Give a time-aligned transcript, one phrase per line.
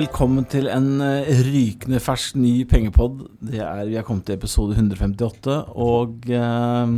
[0.00, 3.24] velkommen til en eh, rykende fersk ny pengepod.
[3.44, 6.92] Det er, vi har kommet til episode 158, og eh,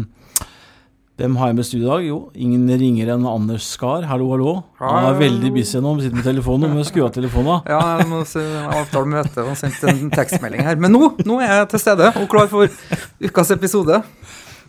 [1.18, 2.04] hvem har jeg med studio i dag?
[2.06, 4.06] Jo, ingen ringer enn Anders Skar.
[4.10, 4.52] Hallo, hallo.
[4.78, 6.76] Han er veldig busy nå, sitter med telefonen.
[6.76, 7.64] Må skru av telefonen.
[7.70, 10.78] Ja, jeg må avtale møte og sendte en tekstmelding her.
[10.82, 12.70] Men nå, nå er jeg til stede og klar for
[13.22, 13.98] ukas episode.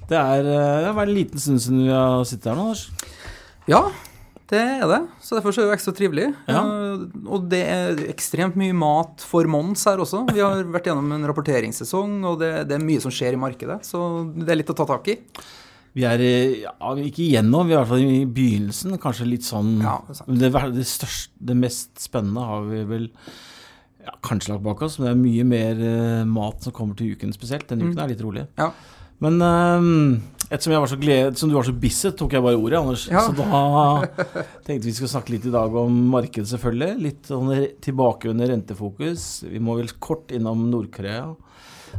[0.10, 2.72] Det er, eh, det har vært en liten stund siden vi har sittet her nå,
[2.72, 3.14] Anders.
[3.70, 3.84] Ja,
[4.52, 5.00] det er det.
[5.24, 6.28] Så derfor er det ekstra trivelig.
[6.52, 6.62] Ja.
[6.62, 10.26] Eh, Og det er ekstremt mye mat for Mons her også.
[10.34, 13.80] Vi har vært gjennom en rapporteringssesong, og det, det er mye som skjer i markedet.
[13.88, 14.02] Så
[14.36, 15.18] det er litt å ta tak i.
[15.94, 16.22] Vi er
[16.64, 18.96] ja, ikke igjennom, vi er i hvert fall i begynnelsen.
[19.02, 23.06] Kanskje litt sånn Ja, det det, det, største, det mest spennende har vi vel
[24.04, 27.14] ja, kanskje lagt bak oss, men det er mye mer eh, mat som kommer til
[27.14, 27.70] uken spesielt.
[27.70, 28.48] Denne uken er litt rolig.
[28.60, 28.72] Ja.
[29.24, 29.88] Men eh,
[30.50, 33.06] ettersom var så gled, som du var så busy, tok jeg bare ordet, Anders.
[33.12, 33.24] Ja.
[33.26, 34.26] Så da
[34.66, 37.04] tenkte vi skulle snakke litt i dag om markedet, selvfølgelig.
[37.08, 39.28] Litt sånn under tilbakevendende rentefokus.
[39.48, 41.32] Vi må vel kort innom Nord-Korea.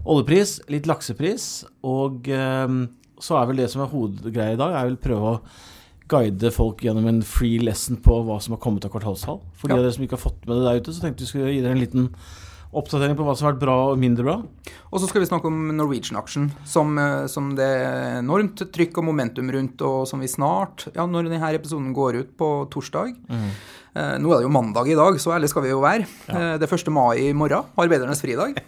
[0.05, 1.49] Oljepris, litt laksepris,
[1.87, 2.81] og eh,
[3.23, 5.39] så er vel det som er hovedgreia i dag, er vel prøve å
[6.11, 9.39] guide folk gjennom en free lesson på hva som har kommet av kvartalstall.
[9.57, 11.31] For de av dere som ikke har fått med det der ute, så tenkte vi
[11.31, 12.11] skulle gi dere en liten
[12.75, 14.37] oppdatering på hva som har vært bra og mindre bra.
[14.95, 19.01] Og så skal vi snakke om Norwegian Action, som, eh, som det er enormt trykk
[19.01, 23.15] og momentum rundt, og som vi snart, ja, når denne episoden går ut på torsdag
[23.95, 26.07] eh, Nå er det jo mandag i dag, så ærlig skal vi jo være.
[26.35, 26.91] Eh, det er 1.
[26.95, 28.59] mai i morgen, arbeidernes fridag.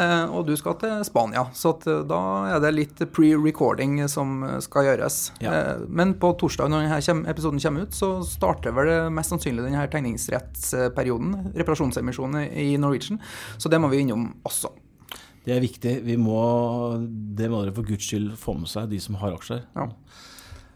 [0.00, 2.18] Eh, og du skal til Spania, så at, eh, da
[2.54, 5.18] er det litt pre-recording som skal gjøres.
[5.44, 5.52] Ja.
[5.52, 9.84] Eh, men på torsdag, når denne episoden kommer ut, så starter vel mest sannsynlig denne
[9.92, 13.20] tegningsrettsperioden, reparasjonsemisjonen i Norwegian.
[13.58, 14.72] Så det må vi innom også.
[15.42, 15.96] Det er viktig.
[16.06, 16.38] Vi må,
[17.36, 19.64] det må dere for guds skyld få med seg, de som har aksjer.
[19.74, 19.88] Ja.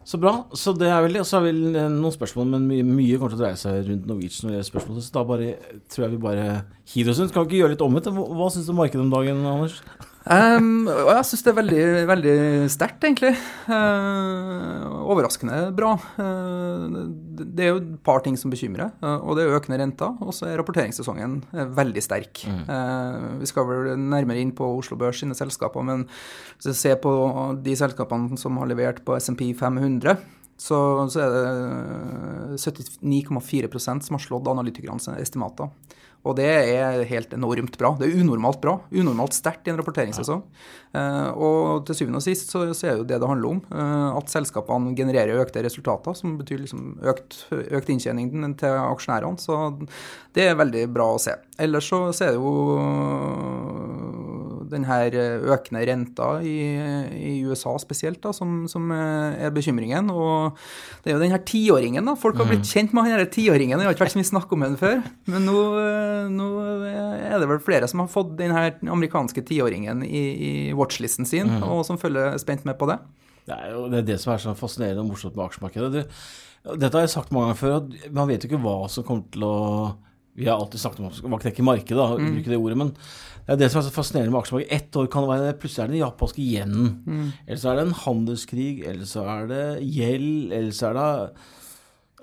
[0.07, 0.33] Så bra.
[0.55, 3.45] Så det er vel så har vi noen spørsmål, men mye, mye kommer til å
[3.45, 4.53] dreie seg rundt Norwegian.
[4.55, 5.49] og spørsmål, Så da bare,
[5.91, 6.45] tror jeg vi bare
[6.93, 7.33] hiver oss rundt.
[7.35, 8.11] Skal vi ikke gjøre litt omvendt?
[8.15, 9.81] Hva, hva syns du om markedet om dagen, Anders?
[10.27, 12.37] Um, og jeg syns det er veldig, veldig
[12.75, 13.31] sterkt, egentlig.
[13.69, 15.93] Uh, overraskende bra.
[16.19, 16.97] Uh,
[17.47, 20.17] det- er jo et par ting som bekymrer, uh, og det er økende renter.
[20.21, 22.43] Og så er rapporteringssesongen veldig sterk.
[22.47, 26.07] Eh, vi skal vel nærmere inn på Oslo Børs sine selskaper, men
[26.59, 27.13] hvis vi ser på
[27.63, 30.17] de selskapene som har levert på SMP 500
[30.57, 30.79] så,
[31.13, 35.69] så er det 79,4 som har slått analytikernes estimater.
[36.27, 37.93] Og det er helt enormt bra.
[38.01, 38.77] Det er unormalt bra.
[38.91, 40.43] Unormalt sterkt i en rapporteringssesong.
[40.97, 43.61] Eh, og til syvende og sist så, så er jo det det handler om.
[43.71, 49.39] eh, at selskapene genererer økte resultater, som betyr liksom økt, økt inntjening til aksjonærene.
[49.41, 49.59] Så
[50.37, 51.37] det er veldig bra å se.
[51.63, 52.55] Ellers så, så er det jo
[54.71, 55.15] den her
[55.55, 56.57] økende renta i,
[57.17, 60.11] i USA spesielt da, som, som er bekymringen.
[60.13, 60.57] Og
[61.05, 62.07] det er jo denne tiåringen.
[62.07, 62.17] da.
[62.19, 63.79] Folk har blitt kjent med han tiåringen.
[63.79, 65.05] Det har ikke vært så mye snakk om den før.
[65.31, 66.49] Men nå, eh, nå
[66.87, 71.85] er det vel flere som har fått denne amerikanske tiåringen i, i watchlisten sin, og
[71.89, 72.99] som følger spent med på det.
[73.47, 75.93] Det er jo det, er det som er så fascinerende og morsomt med aksjemarkedet.
[75.95, 76.05] Det,
[76.83, 79.29] dette har jeg sagt mange ganger før, at man vet jo ikke hva som kommer
[79.35, 79.57] til å
[80.37, 82.93] Vi har alltid snakket om at man markedet, da, bruke det ordet, men
[83.47, 84.77] det er det som er så fascinerende med aksjemarkedet.
[84.77, 87.87] Ett år kan det være plutselig er det den japanske yenen, eller så er det
[87.87, 91.11] en handelskrig, eller så er det gjeld, eller så er det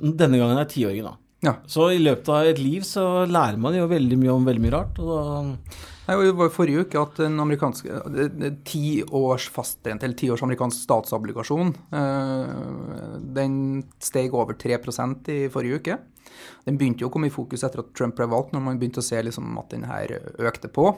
[0.03, 1.18] Denne gangen er tiåringen, da.
[1.44, 1.52] Ja.
[1.69, 4.73] Så i løpet av et liv så lærer man jo veldig mye om veldig mye
[4.73, 5.00] rart.
[5.00, 5.52] og
[6.03, 7.88] Nei, Det var forrige uke at en amerikansk
[8.68, 15.79] ti års fastrente, eller ti års amerikansk statsobligasjon, eh, den steg over 3% i forrige
[15.79, 16.00] uke.
[16.68, 19.04] Den begynte jo å komme i fokus etter at Trump ble valgt, når man begynte
[19.04, 20.92] å se liksom at den her økte på.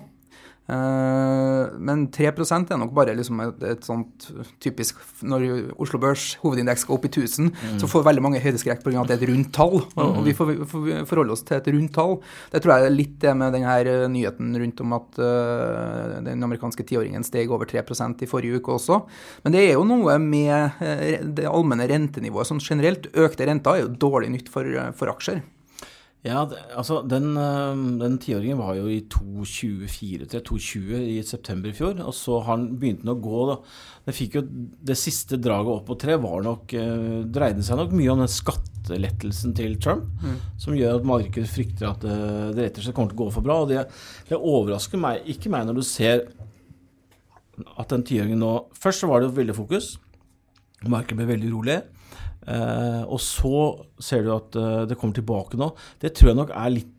[0.66, 4.24] Eh, men 3 er nok bare liksom et, et sånt
[4.64, 5.44] typisk Når
[5.78, 9.04] Oslo Børs hovedindeks skal opp i 1000, så får veldig mange høydeskrekk pga.
[9.04, 9.78] at det er et rundt tall.
[9.84, 12.18] Og, og vi får, vi får forholde oss til et rundt tall.
[12.52, 16.86] Det tror jeg er litt det med denne nyheten rundt om at uh, den amerikanske
[16.88, 19.02] tiåringen steg over 3% i forrige uke også.
[19.46, 22.50] Men det er jo noe med eh, det allmenne rentenivået.
[22.50, 25.44] Sånn generelt økte renter er jo dårlig nytt for, eh, for aksjer.
[26.26, 31.70] Ja, det, altså den, øh, den tiåringen var jo i 2,24 til 2,20 i september
[31.70, 32.00] i fjor.
[32.02, 33.60] Og så har den begynt å gå, da.
[34.08, 34.42] Det jo
[34.90, 38.32] det siste draget opp på tre var nok øh, Dreide seg nok mye om den
[38.32, 40.10] skattelettelsen til Trump,
[40.62, 42.18] som gjør at markedet frykter at det,
[42.58, 43.60] det rett og slett kommer til å gå for bra.
[43.62, 43.86] Og det,
[44.30, 46.26] det overrasker meg, ikke meg når du ser
[47.78, 49.94] at den tiåringen nå Først så var det veldig fokus.
[50.90, 51.78] Markedet ble veldig rolig.
[52.48, 53.54] Eh, og så
[54.02, 55.72] ser du at eh, det kommer tilbake nå.
[56.02, 56.92] Det tror jeg nok er litt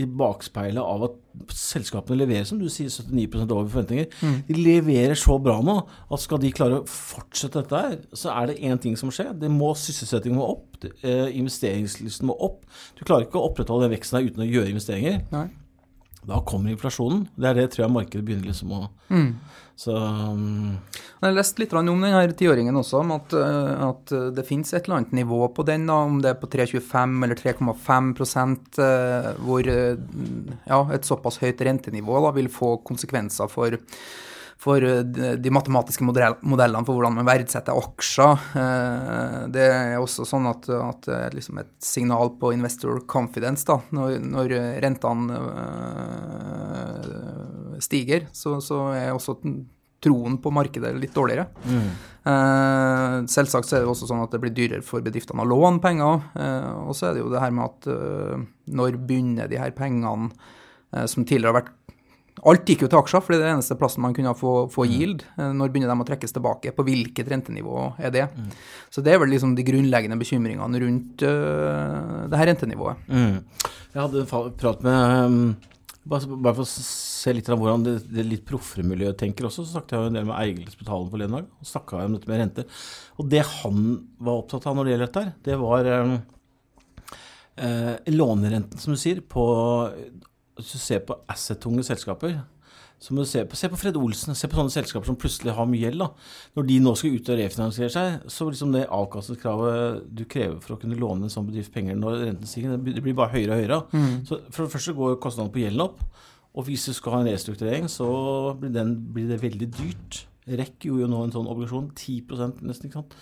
[0.00, 1.16] i bakspeilet av at
[1.52, 4.06] selskapene leverer, som du sier, 79% over forventninger.
[4.48, 5.74] De leverer så bra nå
[6.08, 9.16] at skal de klare å fortsette dette her, så er det én ting som må
[9.18, 9.26] skje.
[9.36, 10.78] Det må Sysselsettingen må opp.
[11.04, 12.62] eh, Investeringslysten må opp.
[12.96, 15.20] Du klarer ikke å opprettholde den veksten her uten å gjøre investeringer.
[15.34, 15.48] Nei.
[16.22, 17.24] Da kommer inflasjonen.
[17.34, 18.84] Det er det tror jeg markedet begynner liksom å
[19.82, 24.28] Så um, Jeg har lest litt om denne tiåringen også, om at, eh, at eh,
[24.36, 27.40] det finnes et eller annet nivå på den, da, om det er på 3,25 eller
[27.40, 28.12] 3,5
[28.86, 33.80] eh, hvor ja, et såpass høyt rentenivå da, vil få konsekvenser for
[34.62, 35.02] for eh,
[35.42, 38.44] de matematiske modellene for hvordan man verdsetter aksjer.
[38.62, 43.66] Eh, Det er også sånn at, at det er liksom et signal på investor confidence.
[43.66, 44.54] da, Når, når
[44.84, 45.40] rentene
[46.52, 49.38] eh, stiger, så, så er også
[50.02, 51.46] troen på markedet litt dårligere.
[52.22, 55.82] Eh, selvsagt så er det også sånn at det blir dyrere for bedriftene å låne
[55.82, 56.22] penger.
[56.38, 58.42] Eh, og så er det jo det her med at eh,
[58.78, 60.30] når begynner de her pengene
[60.94, 61.72] eh, som tidligere har vært
[62.50, 64.86] Alt gikk jo til aksjer, for det er den eneste plassen man kunne få, få
[64.88, 65.22] yield.
[65.36, 66.72] Eh, Når begynner de å trekkes tilbake?
[66.74, 68.24] På hvilket rentenivå er det?
[68.90, 73.04] Så det er vel liksom de grunnleggende bekymringene rundt uh, det her rentenivået.
[73.06, 73.68] mm.
[73.92, 75.38] Jeg hadde en prat med um,
[76.08, 79.66] bare, bare for å se litt av hvordan det, det litt proffere miljøet tenker også,
[79.66, 82.30] så snakket jeg jo en del med Eigil Spetalen forleden dag, og snakka om dette
[82.30, 82.82] med renter.
[83.20, 83.86] Og det han
[84.18, 86.16] var opptatt av når det gjelder dette her, det var um,
[87.68, 89.46] eh, lånerenten, som du sier, på
[90.62, 92.38] Hvis du ser på asset-tunge selskaper
[93.02, 95.50] så må du se på, se på Fred Olsen, se på sånne selskaper som plutselig
[95.56, 96.04] har mye gjeld.
[96.54, 100.76] Når de nå skal ut og refinansiere seg, så liksom det avkastningskravet du krever for
[100.76, 103.58] å kunne låne en sånn bedrift penger når renten stiger, det blir- bare høyere og
[103.58, 103.80] høyere.
[104.28, 105.98] Så For det første går kostnadene på gjelden opp.
[106.54, 108.06] Og hvis du skal ha en restrukturering, så
[108.60, 110.26] blir, den, blir det veldig dyrt.
[110.46, 113.14] REC gjorde jo nå en sånn obligasjon, 10 nesten, ikke sant.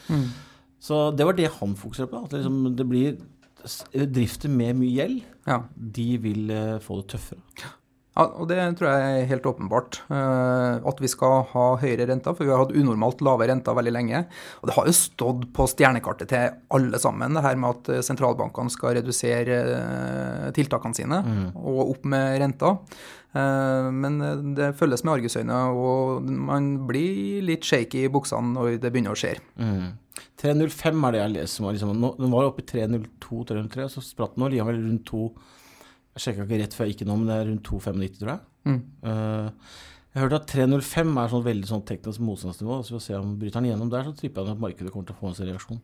[0.80, 2.24] Så det var det han fokuserte på.
[2.24, 3.16] At liksom, det blir
[3.92, 5.62] Drifter med mye gjeld, Ja.
[5.76, 7.42] de vil eh, få det tøffere.
[8.16, 10.00] Ja, og det tror jeg er helt åpenbart.
[10.10, 13.92] eh, at vi skal ha høyere renter, for vi har hatt unormalt lave renter veldig
[13.94, 14.24] lenge.
[14.60, 18.02] Og det har jo stått på stjernekartet til alle sammen, det her med at eh,
[18.02, 21.22] sentralbankene skal redusere eh, tiltakene sine
[21.54, 22.74] og opp med renta.
[23.32, 28.80] Eh, men eh, det følges med argusøyne, og man blir litt shaky i buksene når
[28.82, 29.36] det begynner å skje.
[29.56, 29.92] Mm.
[30.42, 31.54] 305 er det jeg leser.
[31.54, 35.06] som var Liksom, nå, den var oppe i 302-303, så spratt den nå likevel rundt
[35.10, 35.22] 2
[36.16, 38.40] Jeg sjekka ikke rett før jeg gikk nå, men det er rundt 2,95, tror jeg.
[38.66, 38.80] Mm.
[39.06, 39.76] Uh,
[40.10, 42.80] jeg hørte at 305 er sånn veldig sånn teknisk motstandsnivå.
[42.82, 45.06] Så vi får se om bryter den gjennom der, så tripper jeg at markedet kommer
[45.06, 45.78] til å få en sin reaksjon.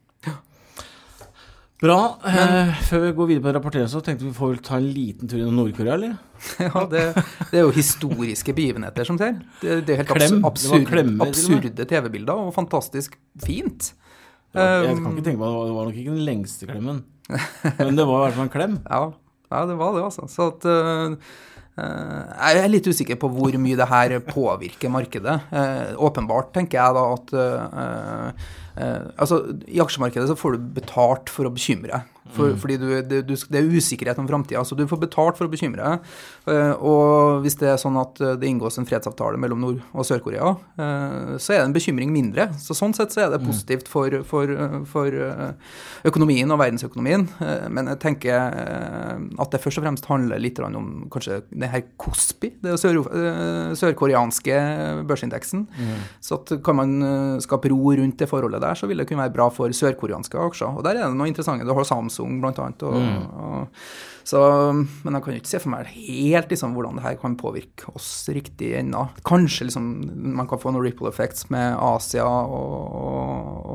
[1.77, 1.97] Bra.
[2.25, 5.29] Eh, før vi går videre på rapporteringen, så tenkte vi får vel ta en liten
[5.29, 6.15] tur innom Nord-Korea, eller?
[6.65, 7.03] Ja, det,
[7.51, 9.37] det er jo historiske begivenheter som skjer.
[9.61, 10.41] Det, det er helt Klem.
[10.49, 13.93] absurd, Det klemmer, absurde TV-bilder, og fantastisk fint.
[14.57, 17.03] Jeg kan Um, ikke tenke på at det var nok ikke den lengste klemmen.
[17.79, 18.77] Men det var i hvert fall en klem.
[18.95, 19.01] Ja,
[19.53, 20.27] ja, det var det, altså.
[20.31, 21.17] Så at øh,
[21.77, 25.37] Jeg er litt usikker på hvor mye det her påvirker markedet.
[25.53, 31.33] Uh, åpenbart tenker jeg da at øh, øh, Altså, i aksjemarkedet så får du betalt
[31.33, 32.13] for å bekymre deg.
[32.35, 35.47] For, Fordi du, det, du, det er usikkerhet om framtida, så du får betalt for
[35.47, 36.15] å bekymre deg.
[36.51, 40.07] Eh, og hvis det er sånn at eh, det inngås en fredsavtale mellom Nord- og
[40.09, 42.49] Sør-Korea, eh, så er det en bekymring mindre.
[42.63, 44.53] Så sånn sett så er det positivt for, for,
[44.91, 45.19] for
[46.07, 47.29] økonomien og verdensøkonomien.
[47.73, 52.53] Men jeg tenker at det først og fremst handler litt om kanskje det her KOSPI,
[52.65, 53.03] det sør,
[55.07, 55.67] børsindeksen.
[55.69, 56.05] Mm.
[56.25, 56.95] Så at kan man
[57.45, 60.77] skape ro rundt det forholdet der, så vil det kunne være bra for sørkoreanske aksjer.
[60.77, 61.67] Og der er det noe interessante.
[61.67, 62.41] Du har Samsung.
[62.43, 63.83] Og, og,
[64.27, 64.41] så,
[64.75, 67.93] men jeg kan jo ikke se for meg helt liksom, hvordan det her kan påvirke
[67.95, 69.05] oss riktig ennå.
[69.29, 69.85] Kanskje liksom,
[70.39, 73.69] man kan få noen ripple effects med Asia og, og,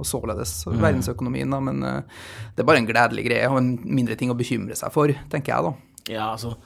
[0.00, 2.24] og således verdensøkonomien, da, men uh,
[2.56, 5.54] det er bare en gledelig greie og en mindre ting å bekymre seg for, tenker
[5.54, 5.76] jeg da.
[6.16, 6.56] Ja, altså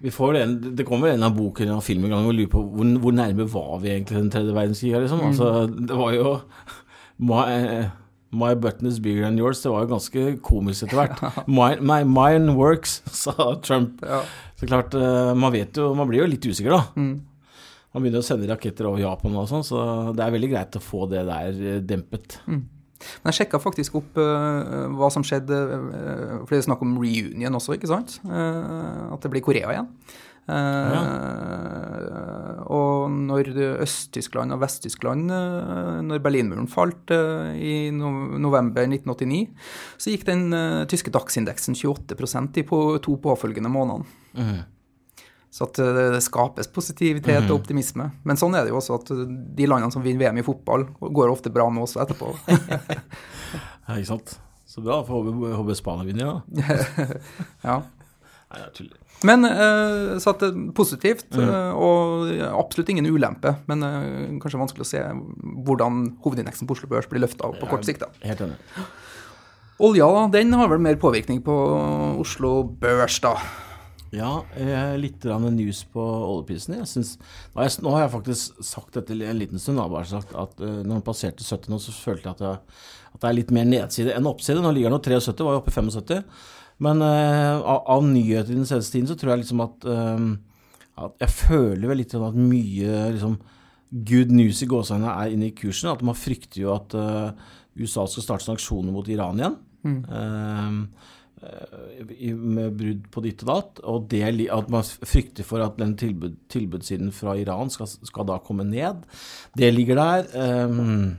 [0.00, 0.46] vi får det,
[0.76, 3.92] Det kommer en av boken og filmen og lurer på hvor, hvor nærme var vi
[3.92, 5.04] egentlig den tredje verdenskrigen?
[5.04, 5.22] Liksom.
[5.28, 6.34] Altså, det var jo
[7.18, 7.90] my,
[8.30, 9.62] my button is bigger than yours.
[9.62, 11.22] Det var jo ganske komisk etter hvert.
[11.60, 14.02] My, my mine works, sa Trump.
[14.02, 14.24] Ja.
[14.58, 16.84] Så klart, eh, man vet jo Man blir jo litt usikker, da.
[17.94, 19.80] Man begynner å sende raketter over Japan og sånn, så
[20.14, 22.40] det er veldig greit å få det der dempet.
[22.42, 22.70] dempet.
[23.22, 26.96] Men jeg sjekka faktisk opp uh, hva som skjedde, uh, for det er snakk om
[27.00, 28.18] reunion også, ikke sant?
[28.26, 29.90] Uh, at det blir Korea igjen.
[30.44, 32.14] Eh,
[32.68, 33.48] og når
[33.84, 39.48] Øst-Tyskland og Vest-Tyskland, eh, når Berlinmuren falt eh, i november 1989,
[39.96, 40.44] så gikk den
[40.90, 44.64] tyske dagsindeksen 28% de på to påfølgende månedene.
[45.54, 48.08] Så at det skapes positivitet og optimisme.
[48.26, 51.30] Men sånn er det jo også at de landene som vinner VM i fotball, går
[51.30, 52.34] ofte bra med oss etterpå.
[53.84, 54.30] Ja, ikke sant?
[54.64, 55.02] Så bra.
[55.04, 55.26] Får
[55.58, 56.38] håpe Spania vinner, da.
[57.68, 57.74] ja.
[58.48, 59.03] Nei, jeg tuller.
[59.24, 63.54] Men uh, så at det positivt, eh, og absolutt ingen ulempe.
[63.70, 65.02] Men eh, kanskje vanskelig å se
[65.64, 68.04] hvordan hovedindeksen på Oslo Børs blir løfta på kort sikt.
[68.04, 68.10] da.
[68.24, 68.58] Helt enig.
[69.84, 71.54] Olja den har vel mer påvirkning på
[72.22, 73.36] Oslo Børs, da.
[74.14, 74.44] Ja,
[75.00, 76.78] litt news på oljeprisene.
[76.84, 77.16] Jeg synes,
[77.56, 79.80] nå, har jeg, jeg faktisk sagt dette en liten stund.
[79.80, 82.84] Da, bare sagt at når den passerte 70 nå, så følte jeg at, jeg,
[83.16, 84.62] at det er litt mer nedside enn oppside.
[84.62, 86.22] Nå ligger den nå 73, var jo oppe i 75.
[86.84, 90.24] Men uh, av, av nyheter i den seneste tiden så tror jeg liksom at, eh,
[91.06, 93.38] at Jeg føler vel litt sånn at mye liksom
[94.10, 95.92] good news i gåsehudene er inne i kursen.
[95.94, 97.30] At man frykter jo at uh,
[97.78, 99.58] USA skal starte sanksjoner mot Iran igjen.
[99.84, 99.98] Mm.
[101.44, 105.76] eh, i- med brudd på ditt og datt, og det, at man frykter for at
[105.76, 109.02] den tilbud, tilbudssiden fra Iran skal, skal da komme ned.
[109.54, 110.24] Det ligger der.
[110.64, 111.18] Um,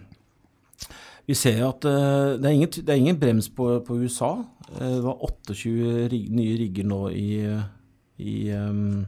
[1.28, 4.34] vi ser at eh, det, er ingen, det er ingen brems på, på USA.
[4.74, 7.30] Eh, det var 28 rig, nye rigger nå i,
[8.18, 9.06] i um,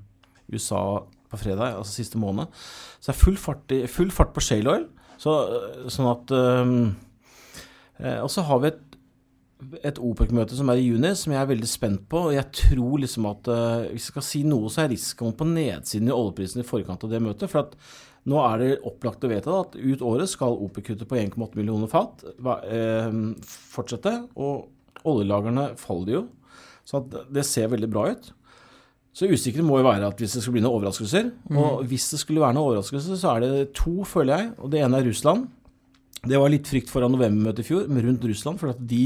[0.54, 0.82] USA
[1.28, 2.52] på fredag, altså siste måned.
[3.00, 4.88] Så det er full fart, i, full fart på shale oil.
[5.18, 5.34] Så,
[5.90, 6.76] sånn at um,
[7.98, 8.84] eh, Og så har vi et
[9.82, 12.28] et OPEC-møte som er i juni, som jeg er veldig spent på.
[12.28, 15.48] og Jeg tror liksom at uh, hvis jeg skal si noe, så er risikoen på
[15.50, 17.50] nedsiden i oljeprisen i forkant av det møtet.
[17.50, 17.74] For at
[18.30, 22.22] nå er det opplagt å vedta at ut året skal OPEC-kuttet på 1,8 millioner fat
[22.28, 23.18] eh,
[23.74, 24.14] fortsette.
[24.38, 24.68] Og
[25.06, 26.24] oljelagrene faller jo.
[26.88, 28.32] Så at det ser veldig bra ut.
[29.18, 31.32] Så usikre må jo være at hvis det skulle bli noen overraskelser.
[31.58, 34.52] Og hvis det skulle være noen overraskelser, så er det to, føler jeg.
[34.62, 35.48] Og det ene er Russland.
[36.28, 39.04] Det var litt frykt foran novembermøtet i fjor, men rundt Russland, for at de,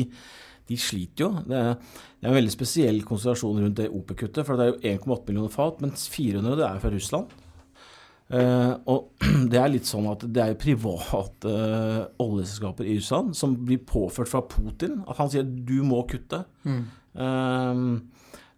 [0.69, 1.29] de sliter jo.
[1.47, 1.79] Det er,
[2.19, 5.53] det er en veldig spesiell konsentrasjon rundt det OPEC-kuttet, for det er jo 1,8 millioner
[5.53, 7.33] fat, mens 400 det er fra Russland.
[8.31, 9.09] Eh, og
[9.51, 14.31] det er litt sånn at det er private uh, oljeselskaper i USA som blir påført
[14.31, 16.45] fra Putin at han sier du må kutte.
[16.65, 17.83] Eh,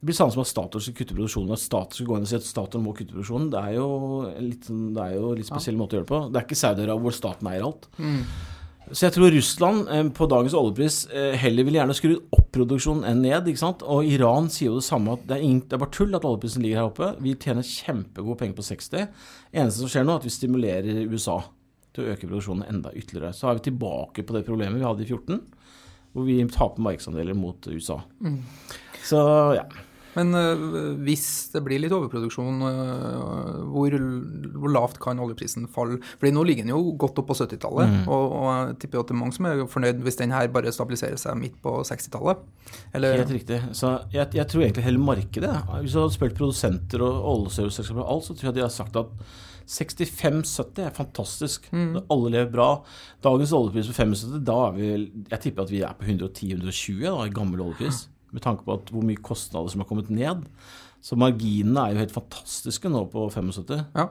[0.03, 1.53] det blir samme som at Statoil skal kutte produksjonen.
[1.55, 3.49] At Statoil skal gå inn og si at Statoil må kutte produksjonen.
[3.53, 3.85] Det er jo
[4.27, 6.19] en litt, sånn- det er jo en litt spesiell måte å gjøre det på.
[6.33, 7.87] Det er ikke Saudi-Arabia hvor staten eier alt.
[8.93, 13.07] Så jeg tror Russland eh, på dagens oljepris eh, heller vil gjerne skru opp produksjonen
[13.09, 13.47] enn ned.
[13.49, 13.81] ikke sant?
[13.89, 16.27] Og Iran sier jo det samme, at det er, ingen, det er bare tull at
[16.29, 17.09] oljeprisen ligger her oppe.
[17.25, 19.07] Vi tjener kjempegode penger på 60.
[19.49, 21.39] Eneste som skjer nå, er at vi stimulerer USA
[21.93, 23.33] til å øke produksjonen enda ytterligere.
[23.37, 25.41] Så er vi tilbake på det problemet vi hadde i 14,
[26.13, 27.97] hvor vi taper markedsandeler mot USA.
[29.03, 29.23] Så
[29.57, 29.65] ja.
[30.15, 30.63] Men øh,
[31.05, 33.95] hvis det blir litt overproduksjon, øh, hvor,
[34.59, 35.99] hvor lavt kan oljeprisen falle?
[36.21, 39.15] Fordi nå ligger den jo godt opp på 70-tallet, og, og jeg tipper at det
[39.15, 42.43] er mange som er fornøyd hvis den her bare stabiliserer seg midt på 60-tallet.
[43.23, 43.61] Helt riktig.
[43.77, 48.13] Så jeg, jeg tror egentlig hele markedet Hvis du hadde spurt produsenter og oljeserviceselskaper og
[48.15, 49.17] alt, så tror jeg de har sagt at
[49.63, 51.69] 65-70 er fantastisk.
[52.11, 52.69] Alle lever bra.
[53.23, 54.87] Dagens oljepris på 75, da er vi
[55.31, 58.09] Jeg tipper at vi er på 110-120 da, i gammel oljepris.
[58.33, 60.43] Med tanke på at hvor mye kostnader som har kommet ned.
[61.03, 63.83] Så marginene er jo helt fantastiske nå på 75.
[63.93, 64.07] Ja.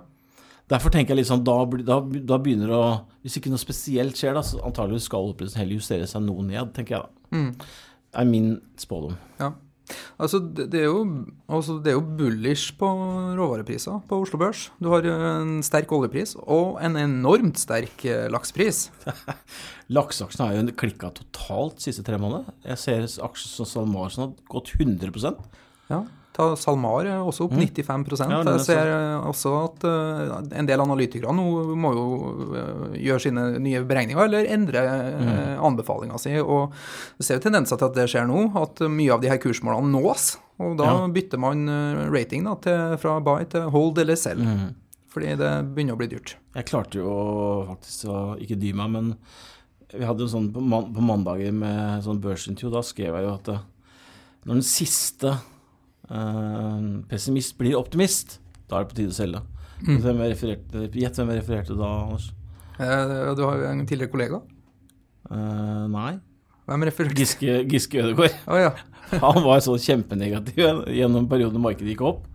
[0.71, 2.93] Derfor tenker jeg sånn, da, da, da begynner det å
[3.25, 6.71] Hvis ikke noe spesielt skjer, da, så antageligvis skal oljeprisen heller justere seg noe ned,
[6.77, 7.11] tenker jeg da.
[8.13, 9.19] Det er min spådom.
[9.41, 9.53] ja.
[10.23, 11.03] Altså, det, er jo,
[11.49, 12.89] altså, det er jo bullish på
[13.39, 14.69] råvarepriser på Oslo Børs.
[14.83, 18.89] Du har en sterk oljepris og en enormt sterk lakspris.
[19.07, 19.71] laksepris.
[19.93, 22.55] Lakseaksjene har jo klikka totalt de siste tre månedene.
[22.65, 25.35] Jeg ser aksjer som SalMar har gått 100
[25.91, 28.31] Ja, ta SalMar er også opp 95 Mm.
[28.33, 31.45] Ja, Jeg ser eh, også at uh, en del analytikere nå
[31.77, 32.05] må jo
[32.55, 35.29] uh, gjøre sine nye beregninger eller endre Mm.
[35.29, 36.33] uh, anbefalinga si.
[36.41, 36.73] Og
[37.19, 39.93] vi ser jo tendenser til at det skjer nå, at mye av de her kursmålene
[39.93, 40.39] nås.
[40.63, 41.07] Og da Ja.
[41.09, 41.67] bytter man
[42.13, 44.39] rating da, til, fra buy til hold eller sell.
[44.41, 44.75] Mm.
[45.13, 46.37] Fordi det begynner å bli dyrt.
[46.57, 47.13] Jeg klarte jo
[47.69, 49.17] faktisk å ikke dy meg, men
[49.93, 53.35] vi hadde jo sånn på, man, på mandager med sånn børsintervju, da skrev jeg jo
[53.35, 53.51] at
[54.47, 55.35] når den siste
[56.11, 56.81] eh,
[57.11, 59.43] pessimist blir optimist, da er det på tide å selge.
[59.83, 59.97] Mm.
[59.97, 62.29] gjett hvem jeg refererte da, Anders?
[62.79, 64.43] Eh, Du har jo en tidligere kollega.
[65.31, 66.13] Eh, nei.
[66.69, 68.37] Hvem refererte Giske, Giske Ødegaard.
[68.47, 68.73] Oh, ja.
[69.23, 72.29] Han var så kjempenegativ gjennom perioden markedet gikk opp.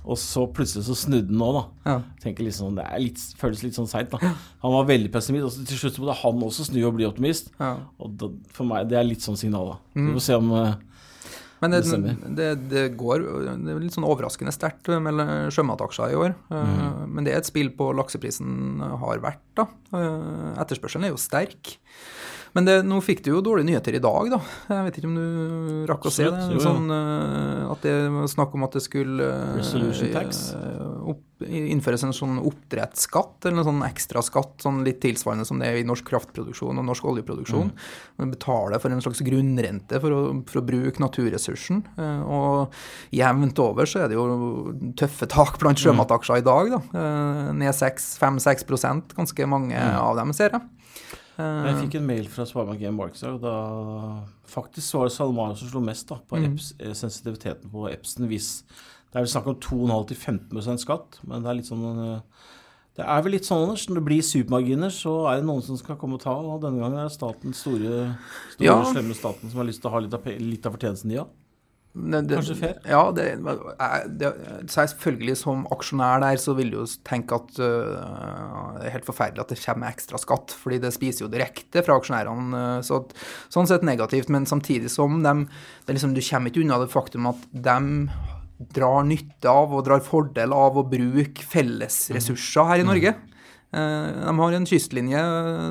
[0.00, 1.62] Og så plutselig så snudde han nå, da.
[1.90, 1.94] ja.
[2.22, 4.30] Tenker liksom, Det er litt, føles litt sånn seint, da.
[4.62, 7.04] Han var veldig pessimist, og så til slutt så måtte han også snu og bli
[7.08, 7.50] optimist.
[7.60, 7.74] ja.
[8.00, 9.76] Og da, for meg, det er litt sånn signal, da.
[9.92, 10.72] Så Vi får se om eh,
[11.60, 11.80] Men det,
[12.36, 13.24] Det det, går
[13.60, 15.20] det er litt sånn overraskende sterkt med
[15.52, 16.34] sjømataksjer i år.
[16.48, 17.12] Mm.
[17.12, 19.44] Men det er et spill på lakseprisen har vært.
[19.58, 19.68] da.
[19.92, 21.74] Eh, Etterspørselen er jo sterk.
[22.56, 24.38] Men det, nå fikk du jo dårlige nyheter i dag, da.
[24.72, 26.44] Jeg vet ikke om du rakk å se det?
[26.50, 26.62] Jo, jo.
[26.64, 30.40] Sånn, eh, at det var snakk om at det skulle eh, Resolution tax.
[30.58, 35.70] eh, opp, innføres en sånn oppdrettsskatt, eller en sånn ekstraskatt, sånn litt tilsvarende som det
[35.70, 37.70] er i norsk kraftproduksjon og norsk oljeproduksjon.
[38.20, 41.80] Man betaler for en slags grunnrente for å, for å bruke naturressursen.
[42.26, 42.74] Og
[43.16, 47.06] jevnt over så er det jo tøffe tak blant sjømataksjer i dag, da.
[47.56, 50.68] Ned 5-6% ganske mange av dem, ser jeg.
[51.40, 53.54] Jeg fikk en mail fra Sparebank1 Markedsdag, og da
[54.50, 58.62] faktisk var det SalMar som slo mest da, på EPS, sensitiviteten på Epson hvis
[59.10, 62.20] Det er vel snakk om 2,5-15 skatt, men det er litt sånn eh,
[62.98, 65.78] det er vel litt sånn Anders, når det blir supermarginer, så er det noen som
[65.78, 66.34] skal komme og ta.
[66.34, 68.16] Og denne gangen er det staten, store,
[68.52, 68.74] store Ja.
[68.84, 71.30] slemme staten som har lyst til å ha litt av, litt av fortjenesten de har.
[71.90, 72.76] Det, det, Kanskje fair?
[72.86, 74.28] Ja, det,
[74.70, 79.42] selvfølgelig som aksjonær der så vil du jo tenke at uh, det er helt forferdelig
[79.42, 82.50] at det kommer ekstra skatt, fordi det spiser jo direkte fra aksjonærene.
[82.54, 83.16] Uh, så at,
[83.50, 86.92] sånn sett negativt, men samtidig som de, det er liksom, du kommer ikke unna det
[86.94, 87.80] faktum at de
[88.76, 93.16] drar nytte av og drar fordel av å bruke fellesressurser her i Norge.
[93.16, 93.30] Eh,
[93.70, 95.20] De har en kystlinje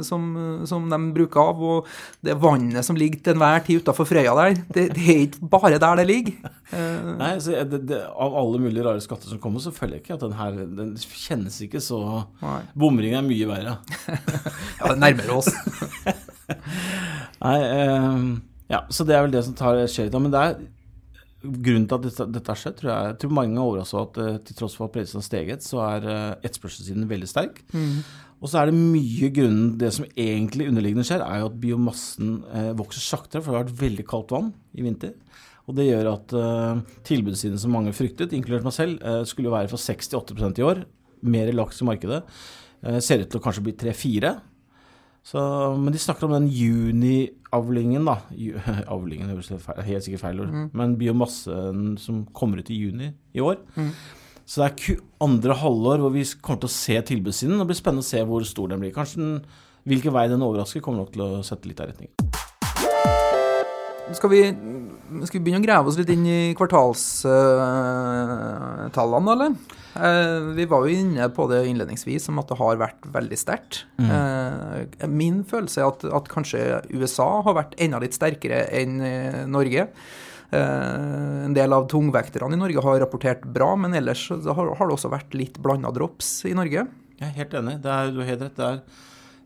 [0.07, 0.27] som,
[0.69, 1.89] som de bruker av, og
[2.23, 5.81] det vannet som ligger til enhver tid utafor Frøya der, det, det er ikke bare
[5.81, 6.51] der det ligger.
[6.71, 10.17] Eh, Nei, det, det, Av alle mulige rare skatter som kommer, så føler jeg ikke
[10.19, 11.99] at den her Den kjennes ikke så
[12.39, 13.77] Bomringen Bomring er mye verre.
[14.79, 15.49] Ja, det nærmer oss.
[17.43, 18.27] Nei, eh,
[18.71, 20.09] ja, så det er vel det som tar i.
[20.15, 20.59] Men det er
[21.39, 24.17] grunnen til at dette, dette har skjedd, tror jeg, tror mange er overraska over at
[24.23, 27.61] eh, til tross for at prisen har steget, så er eh, etterspørselssiden veldig sterk.
[28.39, 32.37] Og så er det mye grunnen Det som egentlig underliggende skjer, er jo at biomassen
[32.55, 35.15] eh, vokser saktere, for det har vært veldig kaldt vann i vinter.
[35.69, 36.31] Og det gjør at
[37.05, 40.79] tilbudssiden som mange fryktet, inkludert meg selv, skulle være for 68 i år.
[41.29, 42.23] Mer laks i markedet.
[43.05, 44.31] Ser ut til å kanskje bli 3-4.
[45.25, 45.39] Så,
[45.77, 48.17] men de snakker om den juniavlingen, da.
[48.95, 50.55] Avlingen høres helt sikkert feil ord.
[50.77, 53.59] Men biomassen som kommer ut i juni i år.
[54.49, 57.59] Så det er andre halvår hvor vi kommer til å se tilbudssiden.
[57.61, 58.95] Det blir spennende å se hvor stor den blir.
[58.95, 59.35] Kanskje den,
[59.89, 62.09] hvilken vei den overrasker, kommer nok til å sette litt av retning.
[64.09, 64.39] Skal vi,
[65.27, 69.53] skal vi begynne å grave oss litt inn i kvartalstallene, eller?
[69.99, 73.73] Eh, vi var jo inne på det innledningsvis, om at det har vært veldig sterkt.
[74.01, 76.59] Eh, min følelse er at, at kanskje
[76.93, 79.83] USA har vært enda litt sterkere enn eh, Norge.
[80.49, 85.35] En del av tungvekterne i Norge har rapportert bra, men ellers har, det også vært
[85.37, 86.87] litt blanda drops i Norge.
[87.19, 87.75] Jeg er helt enig.
[87.83, 88.57] Det er, du har helt rett.
[88.57, 88.79] Det er,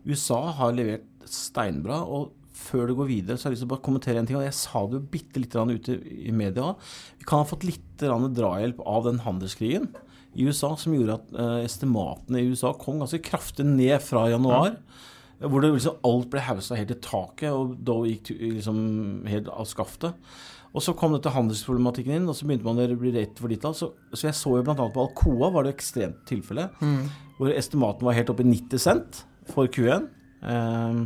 [0.08, 2.00] USA har levert steinbra.
[2.08, 2.32] og
[2.64, 4.38] før det går videre, så har jeg lyst til å bare kommentere en ting.
[4.40, 6.72] og Jeg sa det jo bitte litt ute i media.
[7.20, 9.90] Vi kan ha fått litt drahjelp av den handelskrigen
[10.34, 14.78] i USA som gjorde at eh, estimatene i USA kom ganske kraftig ned fra januar.
[15.44, 18.78] Hvor det liksom alt ble haussa helt i taket, og da gikk liksom
[19.28, 20.14] helt av skaftet.
[20.74, 23.66] Og så kom dette handelsproblematikken inn, og så begynte man å bli rett for ditt.
[23.78, 24.74] Så, så jeg så jo bl.a.
[24.74, 26.66] på Alcoa var det ekstremt tilfelle,
[27.38, 29.20] hvor estimaten var helt oppe i 90 cent
[29.52, 30.08] for Q1.
[30.50, 31.04] Ehm,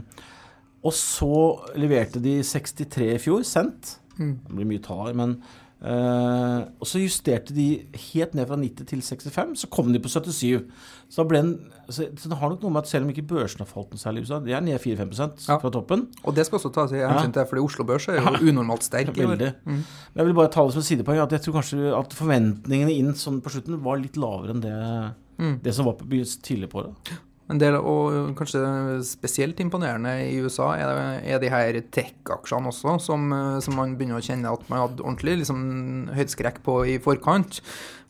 [0.85, 1.31] og så
[1.77, 3.97] leverte de 63 i fjor, sendt.
[4.19, 5.39] Det blir mye tall men
[5.79, 10.11] Uh, Og så justerte de helt ned fra 90 til 65, så kom de på
[10.11, 10.65] 77.
[11.07, 11.53] Så, da ble en,
[11.87, 14.03] så, så det har nok noe med at selv om ikke børsen har falt noe
[14.03, 15.61] særlig i USA, de er ned 4-5 Ja.
[15.63, 16.09] fra toppen.
[16.27, 19.15] Og det skal også tas i hensyn til, fordi Oslo Børs er jo unormalt sterk.
[19.15, 19.53] Veldig.
[19.71, 19.85] Men
[20.19, 23.15] jeg vil bare ta det som et sidepoeng at jeg tror kanskje at forventningene inn
[23.15, 24.75] sånn på slutten var litt lavere enn det,
[25.63, 27.15] det som var på tidligere på året.
[27.49, 28.61] En del, og kanskje
[29.09, 34.19] spesielt imponerende i USA, er, er de her tech-aksjene også, som, eh, som man begynner
[34.21, 35.63] å kjenne at man hadde ordentlig liksom,
[36.13, 37.63] høydeskrekk på i forkant.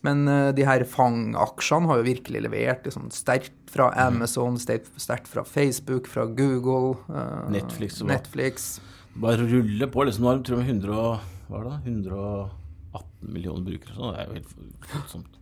[0.03, 5.45] Men eh, de her Fang-aksjene har jo virkelig levert liksom, sterkt fra Amazon, sterkt fra
[5.47, 6.97] Facebook, fra Google.
[7.07, 8.69] eh, Netflix og- Netflix.
[9.15, 10.03] Bare rulle på.
[10.05, 13.95] liksom Nå har de tror jeg 100, og- hva er det, 118 millioner brukere.
[13.95, 14.55] Så det er jo helt
[14.93, 15.38] voldsomt.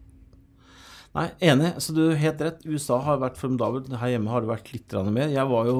[1.17, 1.71] Nei, enig.
[1.81, 2.59] Så du har helt rett.
[2.69, 3.89] USA har vært formidabelt.
[3.97, 5.31] Her hjemme har det vært litt mer.
[5.33, 5.79] Jeg var jo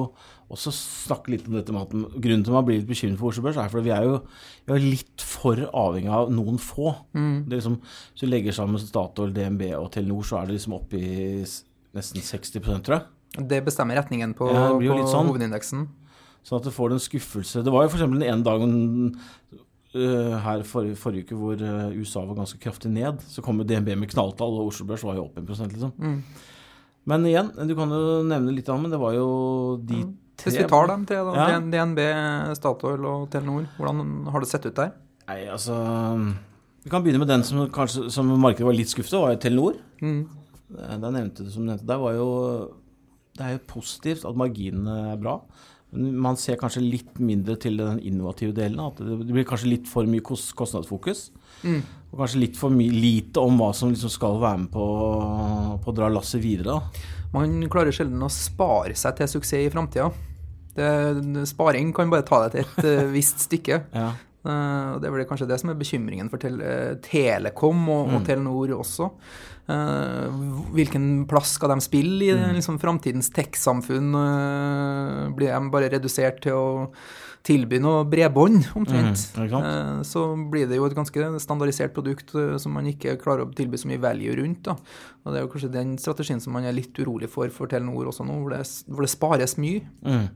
[0.50, 3.30] også snakket litt om dette med at grunnen til at man blir litt bekymret for
[3.30, 4.16] Oslo Børs, er fordi vi er jo
[4.66, 6.94] vi er litt for avhengig av noen få.
[7.12, 10.74] Det er liksom, Hvis du legger sammen Statoil, DNB og Telenor, så er det liksom
[10.80, 11.44] oppe i
[11.94, 13.06] nesten 60 tror jeg.
[13.48, 15.28] Det bestemmer retningen på, Ja, det på sånn.
[15.28, 15.86] hovedindeksen.
[16.48, 17.62] Sånn at du får en skuffelse.
[17.62, 18.08] Det var jo f.eks.
[18.08, 19.18] den ene dagen
[19.94, 23.22] her for, forrige uke hvor øh, USA var ganske kraftig ned.
[23.24, 25.92] Så kom jo DNB med knalltall, og Oslo Børs var jo opp 1 liksom.
[25.96, 26.22] Mm.
[27.08, 29.28] Men igjen, du kan jo nevne litt av men det var jo
[29.80, 30.02] de
[30.38, 31.60] tre Hvis vi tar dem tre, da, Ja.
[31.60, 32.00] DNB,
[32.58, 34.92] Statoil og Telenor, hvordan har det sett ut der?
[35.28, 35.76] Nei, altså
[36.84, 39.80] Vi kan begynne med den som kanskje som markedet var litt skuffet, var jo Telenor.
[40.02, 40.28] Mm.
[40.68, 42.28] Der nevnte du som nevnte, der var jo
[43.38, 45.38] Det er jo positivt at marginene er bra.
[45.92, 48.80] Man ser kanskje litt mindre til den innovative delen.
[48.84, 51.28] At det blir kanskje litt for mye kostnadsfokus.
[51.64, 51.80] Mm.
[52.12, 54.88] Og kanskje litt for lite om hva som liksom skal være med på,
[55.84, 56.80] på å dra lasset videre.
[57.32, 60.10] Man klarer sjelden å spare seg til suksess i framtida.
[61.48, 63.82] Sparing kan bare ta deg til et uh, visst stykke.
[63.98, 64.12] ja.
[64.46, 66.60] Uh, det er vel kanskje det som er bekymringen for tel
[67.04, 68.16] Telekom og, mm.
[68.16, 69.12] og, Telenor også.
[70.72, 72.54] hvilken plass skal de spille i mm.
[72.56, 74.14] liksom, framtidens tech-samfunn?
[75.36, 76.68] blir de bare redusert til å
[77.46, 82.88] tilby noe bredbånd, omtrent, mm, så blir det jo et ganske standardisert produkt som man
[82.90, 84.66] ikke klarer å tilby så mye value rundt.
[84.68, 84.76] Da.
[85.24, 88.10] Og Det er jo kanskje den strategien som man er litt urolig for for Telenor
[88.10, 89.84] også nå, hvor det, hvor det spares mye.
[90.04, 90.28] Mm.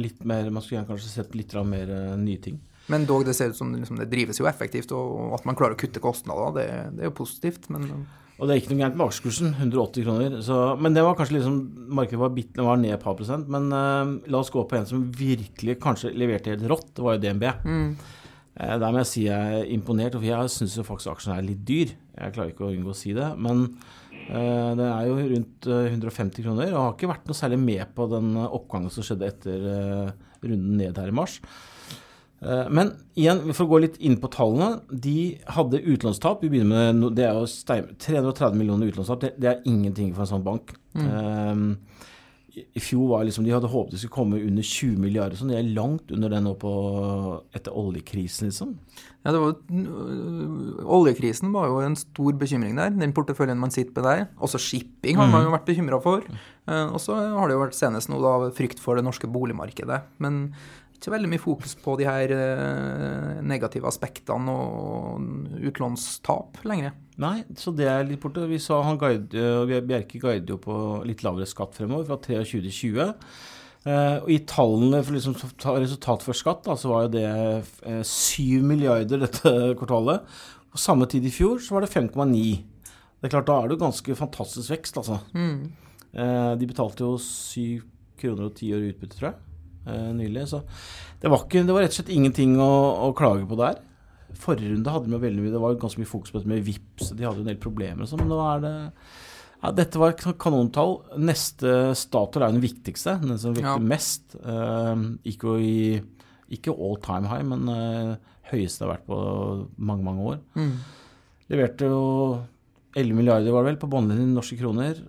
[0.00, 2.58] Litt mer, man skulle gjerne kanskje sett litt mer nye ting.
[2.92, 5.76] Men dog, det ser ut som liksom, det drives jo effektivt, og at man klarer
[5.76, 6.68] å kutte kostnader, det,
[6.98, 7.70] det er jo positivt.
[7.72, 8.04] men...
[8.34, 10.36] Og det er ikke noe gærent med aksjekursen, 180 kroner.
[10.42, 11.58] Så, men det var kanskje liksom
[11.94, 13.46] Markedet var, bit, var ned et par prosent.
[13.52, 16.90] Men uh, la oss gå på en som virkelig kanskje leverte helt rått.
[16.96, 17.44] Det var jo DNB.
[17.62, 17.92] Mm.
[18.58, 21.62] Uh, der må jeg si jeg er imponert, for jeg syns faktisk aksjen er litt
[21.68, 21.94] dyr.
[21.94, 23.28] Jeg klarer ikke å unngå å si det.
[23.38, 27.94] Men uh, den er jo rundt 150 kroner og har ikke vært noe særlig med
[27.94, 29.70] på den oppgangen som skjedde etter
[30.42, 31.38] runden ned her i mars.
[32.44, 34.82] Eh, men igjen, for å gå litt inn på tallene.
[34.90, 36.44] De hadde utlånstap.
[36.44, 39.22] Vi begynner med, Det er jo 330 millioner utlånstap.
[39.22, 40.74] Det, det, er ingenting for en sånn bank.
[40.94, 41.08] Mm.
[41.08, 41.64] Um,
[42.54, 45.40] I fjor var liksom, De hadde håpet de skulle komme under 20 milliarder.
[45.40, 46.74] Så de er langt under det nå på,
[47.56, 48.76] etter oljekrisen, liksom.
[49.24, 49.54] Ja, det var,
[50.84, 52.92] Oljekrisen var jo en stor bekymring der.
[52.92, 54.26] Den porteføljen man sitter med der.
[54.36, 55.56] Også shipping har man jo mm.
[55.56, 56.28] vært bekymra for.
[56.68, 60.02] Uh, og så har det jo vært senest nå da frykt for det norske boligmarkedet.
[60.20, 60.50] Men
[60.94, 66.94] ikke veldig mye fokus på de her eh, negative aspektene og utlånstap lenger.
[67.20, 68.46] Nei, så det er litt borte.
[68.50, 72.62] Vi sa han guide, eh, Bjerke guider jo på litt lavere skatt fremover, fra 23
[72.64, 73.12] til 20.
[73.84, 75.34] Uh, og I tallene for liksom,
[75.76, 77.26] resultat for skatt da, så var jo det
[77.84, 80.24] uh, 7 milliarder dette kvartalet.
[80.72, 82.14] Og Samme tid i fjor så var det 5,9.
[82.24, 85.20] Det er klart, Da er det jo ganske fantastisk vekst, altså.
[85.32, 85.72] Mm.
[86.14, 87.84] De betalte jo 7
[88.20, 89.53] kroner og 10 år i utbytte, tror jeg.
[89.86, 90.46] Eh, nylig.
[90.48, 90.62] Så
[91.20, 92.70] det var, ikke, det var, rett og slett ingenting å,
[93.08, 93.80] å klage på der.
[94.40, 97.12] Forrige runde hadde vi veldig mye, det var ganske mye fokus på dette med VIPs,
[97.14, 98.74] de hadde jo en del problemer og sånn, men nå er det
[99.64, 100.98] ja, Dette var kanontall.
[101.24, 103.86] Neste Statoil er den viktigste, den som virker ja.
[103.94, 104.34] mest.
[104.44, 105.78] Uh, ikke, i,
[106.52, 109.20] ikke all time high, men uh, høyeste det har vært på
[109.78, 110.42] mange, mange år.
[110.58, 110.74] Mm.
[111.54, 112.02] Leverte jo
[112.92, 115.00] 11 milliarder, var det vel, på båndlinjen i norske kroner.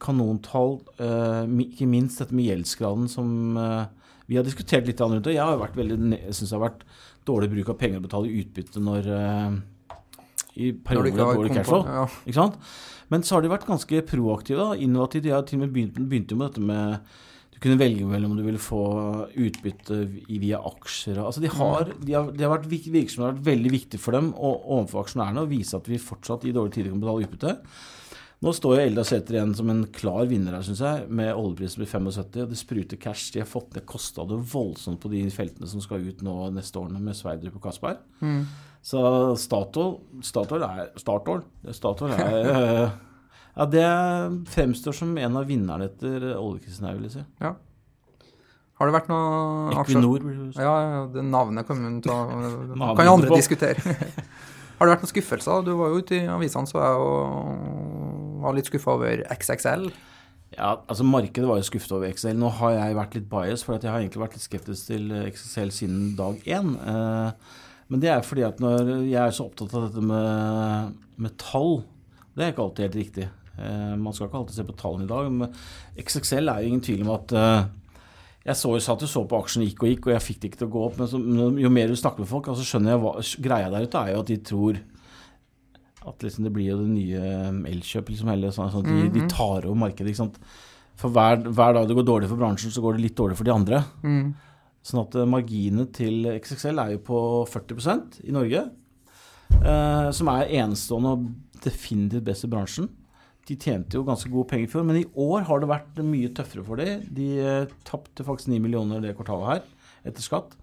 [0.00, 0.78] Kanontall.
[0.96, 3.90] Uh, ikke minst dette med gjeldsgraden som uh,
[4.32, 5.36] vi har diskutert litt rundt det.
[5.36, 5.98] Jeg har vært veldig,
[6.32, 6.86] syns det har vært
[7.28, 9.58] dårlig bruk av penger å betale utbytte når uh,
[10.56, 11.84] i perioder med dårlig cashflow.
[11.84, 12.06] Ja.
[12.24, 12.56] Ikke sant?
[13.12, 14.64] Men så har de vært ganske proaktive.
[14.64, 15.26] da, Innovative.
[15.26, 17.12] De har til og med begynt, begynt med dette med
[17.52, 18.82] Du kunne velge mellom om du ville få
[19.36, 21.20] utbytte via aksjer.
[21.20, 24.32] Altså de, har, de, har, de har vært virksomheter har vært veldig viktig for dem
[24.32, 27.58] og, overfor aksjonærene å vise at vi fortsatt i dårlige tider kan betale utbytte.
[28.42, 31.78] Nå står jo Elda Sæter igjen som en klar vinner her, syns jeg, med oljeprisen
[31.78, 32.42] blir 75.
[32.42, 33.30] og Det spruter cash.
[33.34, 36.98] De har fått ned kostnader voldsomt på de feltene som skal ut nå neste årene
[37.02, 38.00] med Sverdrup og Kasper.
[38.18, 38.42] Mm.
[38.82, 39.00] Så
[39.38, 39.94] Statoil,
[40.26, 41.46] Statoil er Statoil.
[41.70, 42.90] Statoil er
[43.52, 43.84] Ja, det
[44.48, 47.24] fremstår som en av vinnerne etter oljekrisen her, vil jeg si.
[47.44, 47.52] Ja.
[48.80, 50.24] Har det vært noe Equinor.
[50.56, 52.16] Ja, det navnet kan ta
[52.96, 53.78] Kan jo andre diskutere.
[54.82, 55.60] Har det vært noen skuffelser?
[55.62, 57.91] Du var jo ute i avisene, så jeg, og
[58.42, 59.88] var litt skuffa over XXL.
[60.52, 62.36] Ja, altså Markedet var jo skuffet over XXL.
[62.36, 65.72] Nå har jeg vært litt bias, for jeg har egentlig vært litt skeptisk til XXL
[65.72, 66.74] siden dag én.
[66.76, 67.60] Eh,
[67.92, 71.82] men det er fordi at når jeg er så opptatt av dette med, med tall
[72.32, 73.28] Det er ikke alltid helt riktig.
[73.60, 75.32] Eh, man skal ikke alltid se på tallene i dag.
[75.32, 75.56] Men
[76.00, 77.66] XXL er jo ingen tvil om at eh,
[78.46, 80.62] jeg så, satt og så på aksjene gikk og gikk, og jeg fikk det ikke
[80.62, 80.96] til å gå opp.
[81.00, 81.20] Men så,
[81.62, 83.12] jo mer du snakker med folk, så altså skjønner jeg hva
[83.48, 84.80] greia der ute er jo at de tror
[86.08, 88.12] at liksom det blir jo det nye Elkjøp.
[88.12, 89.32] Liksom, sånn, sånn, de, de, mhm.
[89.32, 90.12] tar over markedet.
[90.12, 90.38] ikke sant?
[90.98, 93.48] For hver, hver, dag det går dårlig for bransjen, så går det litt dårlig for
[93.48, 93.82] de andre.
[94.04, 94.32] Mm.
[94.86, 97.18] Sånn at uh, marginene til XXL er jo på
[97.50, 98.66] 40% i Norge.
[99.52, 102.88] Eh, som er enestående og definitivt best i bransjen.
[103.48, 106.64] De tjente jo ganske gode penger før, men i år har det vært mye tøffere
[106.66, 107.02] for dem.
[107.14, 110.54] De eh, tapte faktisk 9 millioner det kvartalet her, etter skatt.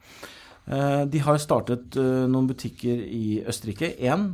[0.70, 3.94] Eh, de har startet eh, noen butikker i Østerrike.
[4.08, 4.30] En,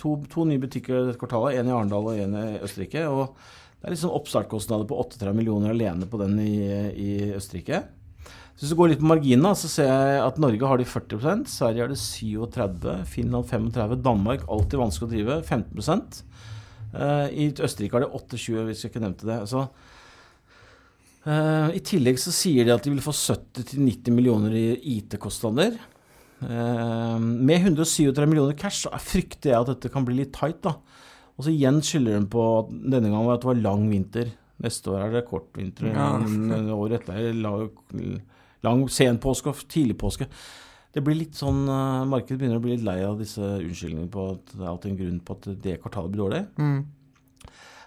[0.00, 1.58] to, to, nye butikker dette kvartalet.
[1.58, 3.04] En i Arendal og en i Østerrike.
[3.08, 3.34] og
[3.78, 6.56] Det er liksom oppstartkostnader på 38 millioner alene på den i,
[6.92, 7.84] i Østerrike.
[8.54, 11.50] Så Hvis du går litt på marginene, så ser jeg at Norge har de 40%
[11.50, 16.24] Sverige har de 37 Finland 35 Danmark, alltid vanskelig å drive, 15
[16.94, 19.40] Uh, I Østerrike har de 28, hvis jeg ikke nevnte det.
[19.50, 19.64] Så
[21.24, 24.66] Eh, I tillegg så sier de at de vil få 70-90 millioner i
[24.98, 25.78] IT-kostnader.
[26.44, 30.60] Eh, med 137 millioner cash så frykter jeg at dette kan bli litt tight.
[30.62, 30.76] da.
[31.34, 34.34] Og så igjen skylder den på at denne gangen at det var lang vinter.
[34.62, 35.90] Neste år er det kort vinter.
[35.90, 36.12] Ja.
[36.76, 37.40] Året etter er
[38.64, 40.28] lang sen påske og tidlig påske.
[40.94, 44.28] Det blir litt sånn, eh, Markedet begynner å bli litt lei av disse unnskyldningene på
[44.36, 46.44] at det er alltid en grunn på at det kvartalet blir dårlig.
[46.54, 46.84] Mm.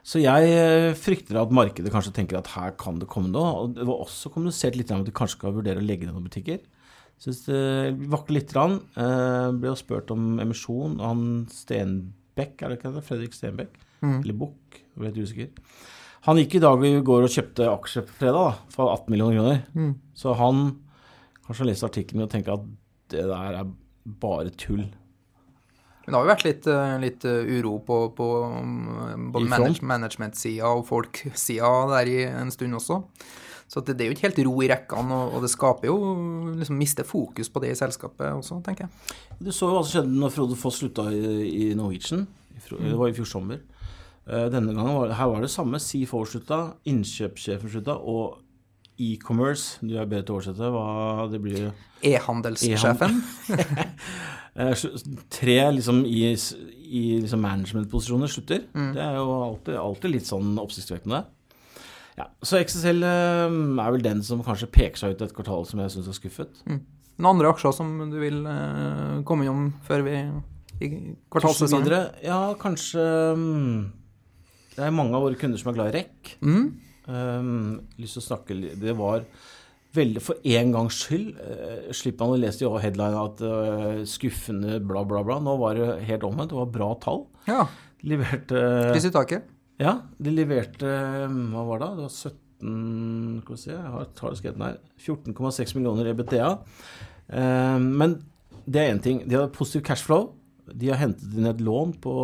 [0.08, 3.64] Så jeg eh, frykter at markedet kanskje tenker at her kan det komme noe.
[3.64, 6.16] Og det var også kommunisert litt om at de kanskje skal vurdere å legge ned
[6.16, 6.62] noen butikker.
[7.22, 7.60] Syns det
[8.12, 8.54] vakler litt.
[8.54, 8.80] Grann.
[8.96, 11.00] Eh, ble jo spurt om emisjon.
[11.02, 13.06] Han Stenbekk, er det ikke det?
[13.08, 13.78] Fredrik Stenbekk?
[14.04, 14.20] Mm.
[14.22, 14.82] Eller Buch?
[14.98, 15.50] Ble litt usikker.
[16.28, 19.38] Han gikk i dag i går og kjøpte aksjer på fredag da, for 18 millioner
[19.40, 19.60] kroner.
[19.78, 19.94] Mm.
[20.18, 20.64] Så han
[21.46, 22.66] kanskje har lest artikkelen og tenker at
[23.14, 23.70] det der er
[24.22, 24.86] bare tull.
[26.04, 29.84] Men det har jo vært litt, eh, litt eh, uro på, på um, både manage,
[29.84, 33.02] management-sida og folk-sida der i en stund også.
[33.68, 35.98] Så det, er jo ikke helt ro i rekkene, og, det skaper jo
[36.56, 39.18] liksom Mister fokus på det i selskapet også, tenker jeg.
[39.44, 42.24] Du så jo hva som skjedde når Frode Foss slutta i, Norwegian.
[42.56, 43.60] Det var i fjor sommer.
[44.24, 45.82] Eh, Denne gangen var, her var det samme.
[45.84, 48.40] CFO slutta, innkjøpssjefen slutta, og
[48.98, 51.68] e-commerce Du er bedre til å oversette hva det blir.
[52.08, 53.20] E-handelssjefen.
[54.58, 54.72] E
[55.38, 58.64] Tre liksom i, i liksom managementposisjoner slutter.
[58.74, 61.28] Det er jo alltid, alltid litt sånn oppsiktsvekkende.
[62.18, 65.82] Ja, så XSL eh, er vel den som kanskje peker seg ut et kvartal som
[65.84, 66.64] jeg syns er skuffet.
[67.18, 70.16] Noen andre aksjer som du vil eh, komme innom før vi
[70.82, 70.90] i
[71.34, 71.94] kvartalssesongen?
[72.26, 73.04] Ja, kanskje
[73.38, 73.78] mm,
[74.76, 76.34] Det er mange av våre kunder som er glad i REC.
[76.46, 76.68] Mm.
[77.08, 77.54] Um,
[78.02, 78.78] lyst til å snakke litt.
[78.82, 79.24] Det var
[79.96, 84.82] veldig For en gangs skyld uh, slipper man å lese i headline at uh, skuffende
[84.84, 85.40] bla, bla, bla.
[85.42, 86.54] Nå var det helt omvendt.
[86.54, 87.24] Det var bra tall.
[87.50, 87.64] Ja.
[88.06, 89.48] Leverte Pris i taket.
[89.78, 90.90] Ja, de leverte
[91.30, 91.90] Hva var det?
[91.98, 94.80] Det var 17 Skal vi se, jeg har tallet skrevet her.
[94.98, 96.50] 14,6 millioner EBTA.
[97.28, 98.18] Um, men
[98.66, 99.22] det er én ting.
[99.30, 100.32] De har positiv cashflow.
[100.68, 102.16] De har hentet inn et lån på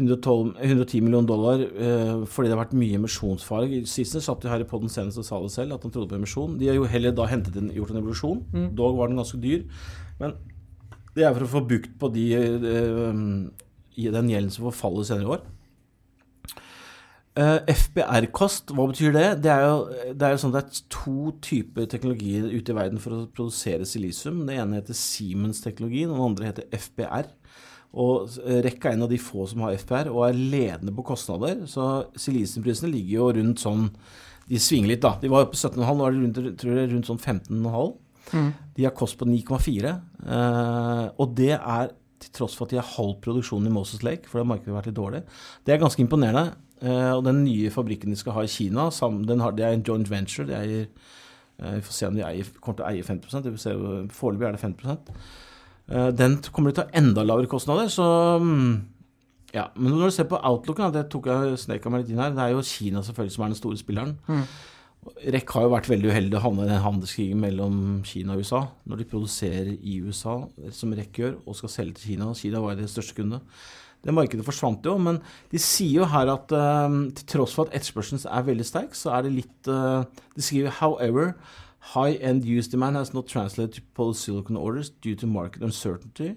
[0.00, 3.80] 112, 110 millioner dollar eh, fordi det har vært mye emisjonsfare.
[3.88, 6.18] Sissener satt jo her i podden senest og sa det selv, at han trodde på
[6.18, 6.56] emisjon.
[6.60, 8.42] De har jo heller da hentet inn, gjort en evolusjon.
[8.78, 9.64] Dog var den ganske dyr.
[10.20, 10.36] Men
[11.16, 15.32] det er for å få bukt på de, eh, den gjelden som forfaller senere i
[15.36, 15.48] år.
[17.38, 19.26] Eh, FBR-kost, hva betyr det?
[19.44, 22.76] Det er, jo, det er jo sånn at det er to typer teknologier ute i
[22.76, 24.40] verden for å produsere silisium.
[24.48, 27.28] Det ene heter Siemens-teknologien, og den andre heter FBR.
[28.02, 31.06] Og eh, REC er en av de få som har FBR, og er ledende på
[31.06, 31.62] kostnader.
[31.70, 31.86] Så
[32.18, 33.86] silisiumprisene ligger jo rundt sånn
[34.50, 35.14] De svinger litt, da.
[35.22, 37.92] De var oppe på 17,5, nå er de rundt, tror jeg, rundt sånn 15,5.
[38.74, 39.92] De har kost på 9,4.
[40.26, 44.26] eh, og det er til tross for at de har halv produksjon i Moses Lake,
[44.28, 45.22] for det har markedet vært litt dårlig.
[45.64, 46.50] Det er ganske imponerende.
[46.80, 49.76] Eh, og den nye fabrikken de skal ha i Kina, sammen, den har, det er
[49.76, 50.46] en joint venture.
[50.48, 50.86] De eier,
[51.60, 53.76] eh, vi får se om de eier, kommer til å eie 50% vi får se,
[54.16, 55.14] Foreløpig er det 50
[55.90, 58.04] Eh, Den kommer til å ha enda lavere kostnader, så
[58.38, 58.74] mm,
[59.56, 62.30] ja, Men når du ser på outlooken, det tok jeg sneka meg litt inn her,
[62.36, 64.12] det er jo Kina selvfølgelig som er den store spilleren.
[65.34, 68.60] REC har jo vært veldig uheldig å havne i den handelskrigen mellom Kina og USA.
[68.86, 70.36] Når de produserer i USA,
[70.76, 72.28] som REC gjør, og skal selge til Kina.
[72.38, 73.40] Kina var jo deres største kunde.
[74.00, 75.18] Det markedet forsvant jo, men
[75.52, 79.12] de sier jo her at eh, til tross for at etterspørselen er veldig sterk, så
[79.16, 81.34] er det litt eh, De skriver however
[81.94, 86.34] high-end use demand has not translated to polysilicon orders due to market uncertainty.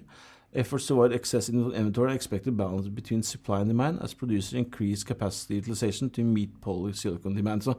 [0.54, 4.54] Efforts to avoid excess in inventory are expected balance between supply and demand as producers
[4.54, 7.64] increase capacity utilization to meet polysilicon demand.
[7.64, 7.74] Så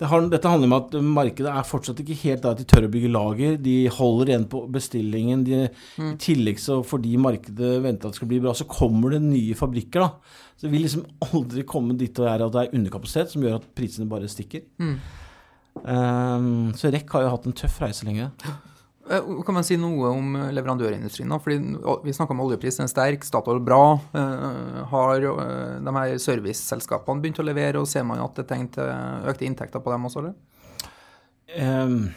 [0.00, 2.86] det har, dette handler om at markedet er fortsatt ikke helt der at de tør
[2.86, 3.58] å bygge lager.
[3.60, 5.42] De holder igjen på bestillingen.
[5.44, 5.58] De,
[6.00, 9.58] I tillegg så fordi markedet venter at det skal bli bra, så kommer det nye
[9.58, 10.06] fabrikker.
[10.06, 10.40] da.
[10.56, 13.60] Så det vil liksom aldri komme dit og er at det er underkapasitet som gjør
[13.60, 14.64] at prisene bare stikker.
[15.84, 18.32] Um, så REC har jo hatt en tøff reise lenge.
[19.08, 21.32] Eh, Kan man si noe om eh, leverandørindustrien?
[21.40, 21.56] Fordi
[22.04, 24.00] Vi snakka om oljepris, den er sterk, Statoil bra.
[24.14, 28.68] eh, Har de her serviceselskapene begynt å levere, og ser man at det er tegn
[28.76, 28.84] til
[29.32, 30.34] økte inntekter på dem også, eller?
[31.50, 32.12] Um,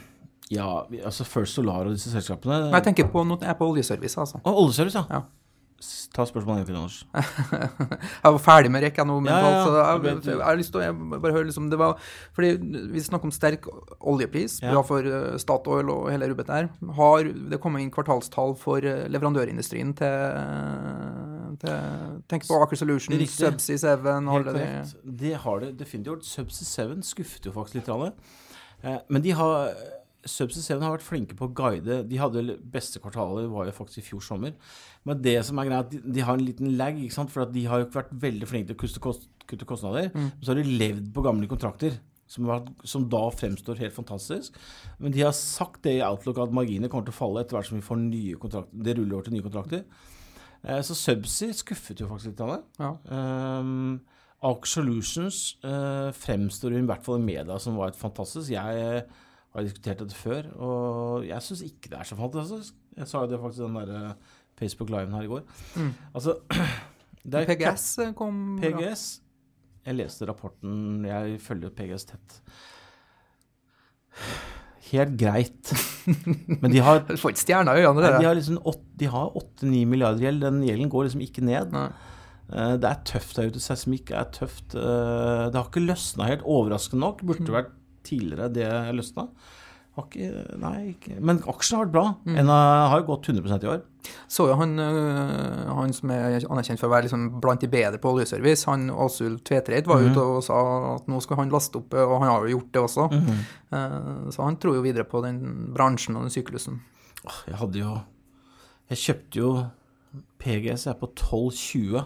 [0.53, 4.19] ja, altså First Solar og disse selskapene Men jeg tenker på, nå er på oljeservice,
[4.21, 4.37] altså.
[4.43, 5.05] Å, oljeservice, ja.
[5.09, 5.23] Ja.
[6.13, 6.97] Ta spørsmålet egentlig, Anders.
[8.23, 11.17] Jeg var ferdig med rekka nå, mentalt, Ja, ja, jeg, jeg, har lyst til å
[11.17, 11.97] bare høre liksom, det var,
[12.37, 12.51] Fordi
[12.93, 13.65] vi snakker om sterk
[13.99, 14.75] oljepris, Ja.
[14.75, 16.69] bra for eh, Statoil og hele rubbet der.
[16.99, 20.37] Har det kommet inn kvartalstall for eh, leverandørindustrien til,
[21.65, 24.95] til Tenk på Aker Solutions, Subsea 7 Helt korrekt.
[25.25, 26.29] Det har det definitivt gjort.
[26.29, 27.93] Subsea 7 skuffet jo faktisk litt.
[27.93, 28.11] Av
[28.83, 29.69] Eh, Men de har
[30.29, 31.99] Subsea 7 har vært flinke på å guide.
[32.07, 34.55] De hadde beste kvartalet var jo faktisk i fjor sommer.
[35.07, 37.33] Men det som er greia, at de, har en liten lag, ikke sant?
[37.33, 40.09] for at de har jo ikke vært veldig flinke til å kutte, kost, kutte kostnader.
[40.13, 40.29] Mm.
[40.29, 41.99] Men så har de levd på gamle kontrakter.
[42.33, 44.55] som, har, som da fremstår helt fantastisk.
[44.97, 47.69] Men de har sagt det i Outlook at marginene kommer til å falle etter hvert
[47.69, 48.81] som vi får nye kontrakter.
[48.87, 49.83] Det ruller over til nye kontrakter.
[50.63, 52.59] Eh, så Subsea skuffet jo faktisk litt av det.
[52.79, 52.91] Ja.
[53.59, 53.99] Um,
[54.43, 58.51] Arc Solutions eh, fremstår i hvert fall i media som var et fantastisk.
[58.51, 59.05] Jeg
[59.53, 62.73] eh, har diskutert dette før, og jeg syns ikke det er så fantastisk.
[62.97, 64.13] Jeg sa jo det faktisk i den der eh,
[64.59, 65.43] Facebook Liven her i går.
[65.77, 65.91] Mm.
[66.13, 66.37] Altså
[67.31, 67.87] PGS
[68.17, 68.59] kom.
[68.61, 69.21] PGS
[69.85, 72.41] Jeg leste rapporten, jeg følger PGS tett.
[74.91, 75.71] Helt greit.
[76.61, 79.07] Men de har Du får ikke stjerna i øynene, det de har liksom åt- de
[79.09, 80.41] har 8-9 milliarder gjeld.
[80.43, 81.71] Den gjelden går liksom ikke ned.
[81.73, 81.87] Nei.
[82.53, 83.59] Eh, Det er tøft der ute.
[83.63, 84.75] Seismikk er tøft.
[84.75, 86.43] Eh, Det har ikke løsna helt.
[86.45, 87.23] Overraskende nok.
[87.25, 87.71] Burde vært
[88.03, 89.27] tidligere det løsna.
[89.93, 91.19] Ikke, nei, ikke.
[91.21, 92.05] Men aksjene har vært bra.
[92.33, 93.83] En har jo gått 100% i år.
[94.31, 97.99] Så jo han, øh, han som er anerkjent for å være liksom blant de bedre
[98.01, 100.07] på oljeservice, han Åsul Tvetreit, var mm.
[100.09, 100.57] ute og sa
[100.95, 103.05] at nå skal han laste opp, og han har jo gjort det også.
[103.13, 103.45] Mhm.
[103.77, 105.39] Eh, Så han tror jo videre på den
[105.75, 106.81] bransjen og den syklusen.
[107.47, 108.01] Jeg hadde jo
[108.89, 109.51] Jeg kjøpte jo
[110.43, 112.03] PGS jeg er på 12,20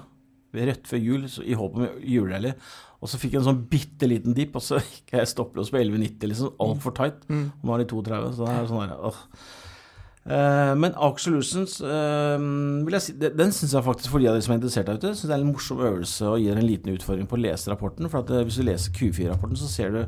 [0.53, 2.53] ved rett før jul i håp om julerally.
[2.97, 5.81] Og så fikk jeg en sånn bitte liten dipp, og så gikk jeg stopplås på
[5.81, 6.57] 11,90, liksom.
[6.63, 7.23] Altfor tight.
[7.29, 7.47] Mm.
[7.53, 9.23] Og nå er de 32, så det er sånn der, åh.
[10.27, 14.57] Eh, men Arc Solutions uh, si, den syns jeg faktisk, for de av dere som
[14.57, 17.29] er interessert der ute, synes det er en morsom øvelse og gir en liten utfordring
[17.31, 18.09] på å lese rapporten.
[18.11, 20.01] For at eh, hvis du leser Q4-rapporten, så ser du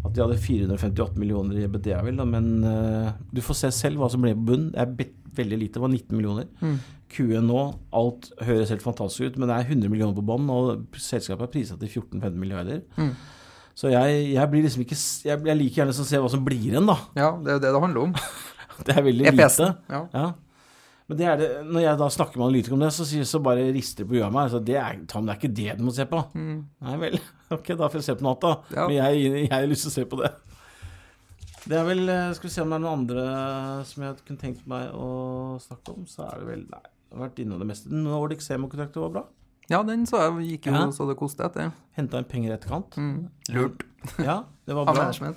[0.00, 4.08] at de hadde 458 millioner i EBITDA, vel, men uh, du får se selv hva
[4.12, 4.70] som ble på bunn.
[4.72, 5.10] Det er
[5.40, 6.48] veldig lite, det var 19 millioner.
[6.62, 6.78] Mm.
[7.10, 7.64] Q1 nå,
[8.00, 11.52] alt høres helt fantastisk ut, men det er 100 millioner på bånn, og selskapet er
[11.52, 12.82] priset til 14-15 milliarder.
[12.96, 13.12] Mm.
[13.80, 16.58] Så jeg, jeg blir liksom ikke Jeg, jeg liker gjerne å se hva som blir
[16.60, 16.96] igjen, da.
[17.16, 18.16] Ja, det er jo det det handler om.
[18.80, 19.74] Det er veldig EPS-en.
[19.74, 19.92] lite.
[19.92, 19.98] Ja.
[20.14, 20.28] Ja.
[21.10, 23.66] Men det er det, når jeg da snakker med analytikere om det, så, så bare
[23.74, 24.46] rister det på huet av meg.
[24.46, 26.20] Altså, det, er, Tom, det er ikke det du må se på.
[26.32, 26.54] Mm.
[26.86, 27.18] Nei vel,
[27.56, 28.76] ok, da får jeg se på noe annet, da.
[28.76, 28.86] Ja.
[28.86, 30.30] Men jeg, jeg har lyst til å se på det.
[31.68, 33.24] Det er vel eh, Skal vi se om det er noen andre
[33.88, 35.10] som jeg kunne tenkt meg å
[35.60, 36.06] snakke om.
[36.08, 37.92] Så er det vel Nei, jeg har vært innom det meste.
[37.92, 39.24] Nordic Semiconductor var bra.
[39.70, 40.86] ja, den så jeg gikk jo Ja.
[40.94, 41.70] så det koste etter.
[41.98, 42.96] Henta inn penger i etterkant.
[42.96, 43.28] Mm.
[43.54, 43.84] Lurt
[44.18, 45.34] Ja, det var bra.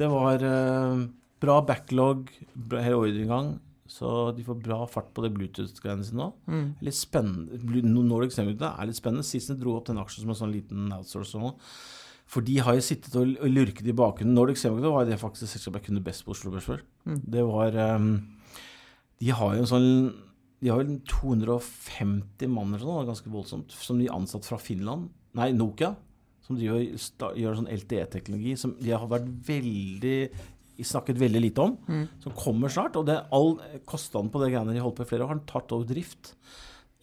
[0.00, 1.04] Det var uh,
[1.40, 3.54] bra backlog, bra hele ordreinngang.
[3.90, 6.28] Så de får bra fart på det Bluetooth-greiene sine nå.
[6.46, 6.66] Mm.
[6.86, 7.58] Litt spennende.
[7.82, 9.26] Nordic Semiconductor er litt spennende.
[9.26, 11.50] Sist de dro opp den aksjen som en sånn liten outsource nå.
[12.30, 14.36] For de har jo sittet og lurket i bakgrunnen.
[14.38, 16.84] Nordic Semiconductor var det faktisk selskapet jeg kunne best på Oslo Børs før.
[17.10, 17.18] Mm.
[17.34, 18.12] Det var um,
[19.18, 19.90] De har jo en sånn
[20.60, 25.10] De har vel 250 mann eller sånn, ganske voldsomt, som de ansatt fra Finland.
[25.40, 25.96] Nei, Nokia.
[26.46, 26.86] Som driver,
[27.38, 30.18] gjør sånn LTE-teknologi som de har vært veldig
[30.86, 32.08] snakket veldig lite om, Mm.
[32.22, 32.96] som kommer snart.
[32.96, 35.72] Og det, all kostnaden på det greiene de holdt på i flere år, har tatt
[35.72, 36.34] over drift.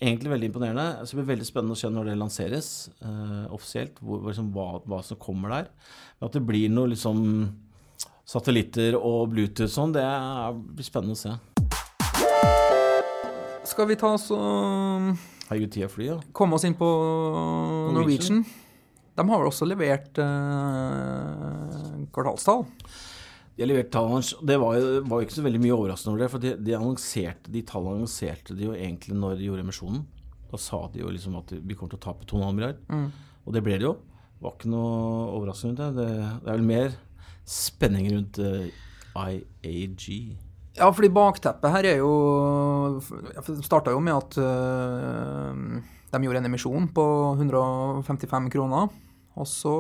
[0.02, 0.88] Egentlig veldig imponerende.
[1.08, 4.82] Så det blir veldig spennende å se når det lanseres eh, offisielt, hvor, liksom, hva,
[4.86, 5.68] hva som kommer der.
[6.20, 7.24] Men at det blir noe liksom
[8.28, 10.04] satellitter og Bluetooth sånn, det
[10.76, 11.34] blir spennende å se.
[13.68, 15.18] Skal vi ta oss og
[15.50, 16.20] Herregud, tida flyr, ja.
[16.36, 16.88] komme oss inn på
[17.96, 18.42] Norwegian.
[18.44, 18.46] Norwegian?
[19.18, 22.66] De har vel også levert eh, kvartalstall?
[23.58, 24.36] De har levert tallene hans.
[24.46, 26.76] Det var jo, var jo ikke så veldig mye overraskende over det, for de, de,
[26.78, 30.04] annonserte, de tallene annonserte de jo egentlig når de gjorde emisjonen.
[30.52, 32.84] Da sa de jo liksom at vi kommer til å tape 2,5 milliarder.
[32.94, 33.08] Mm.
[33.48, 33.96] Og det ble det jo.
[34.38, 34.92] Det var ikke noe
[35.40, 36.06] overraskende rundt det.
[36.06, 37.00] Det, det er vel mer
[37.48, 38.68] spenning rundt uh,
[39.18, 40.06] IAG.
[40.78, 42.12] Ja, fordi bakteppet her er jo
[43.02, 45.82] Det starta jo med at uh,
[46.14, 47.08] de gjorde en emisjon på
[47.40, 48.94] 155 kroner.
[49.38, 49.74] Og så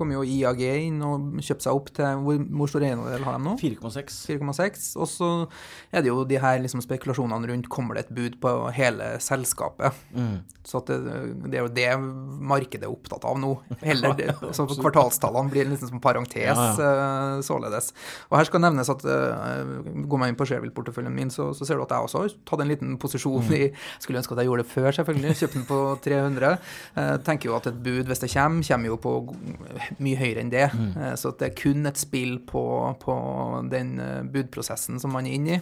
[0.00, 3.44] kom jo IAG inn og kjøpte seg opp til Hvor, hvor stor eiendel har de
[3.44, 3.54] nå?
[3.60, 4.16] 4,6.
[4.32, 4.86] 4,6.
[5.00, 5.28] Og så
[5.92, 9.96] er det jo de her liksom spekulasjonene rundt kommer det et bud på hele selskapet.
[10.16, 10.40] Mm.
[10.70, 10.98] Så det,
[11.50, 11.88] det er jo det
[12.50, 13.52] markedet er opptatt av nå.
[13.88, 17.92] Heller det, så kvartalstallene blir liksom som parentes Ja, eh, således.
[18.30, 19.74] Og her skal nevnes at eh,
[20.06, 22.64] går man inn på Shareville-porteføljen min, så, så ser du at jeg også har tatt
[22.64, 23.52] en liten posisjon Mm.
[23.56, 23.66] i
[24.02, 25.36] Skulle ønske at jeg gjorde det før, selvfølgelig.
[25.40, 26.50] Kjøpte den på 300.
[27.00, 29.12] Eh, tenker jo at et bud, hvis det kommer, kommer jo på
[29.98, 30.68] mye høyere enn det.
[30.74, 30.92] Mm.
[30.94, 32.62] Eh, så det er kun et spill på,
[33.02, 33.16] på
[33.72, 35.60] den eh, budprosessen som man er inne i.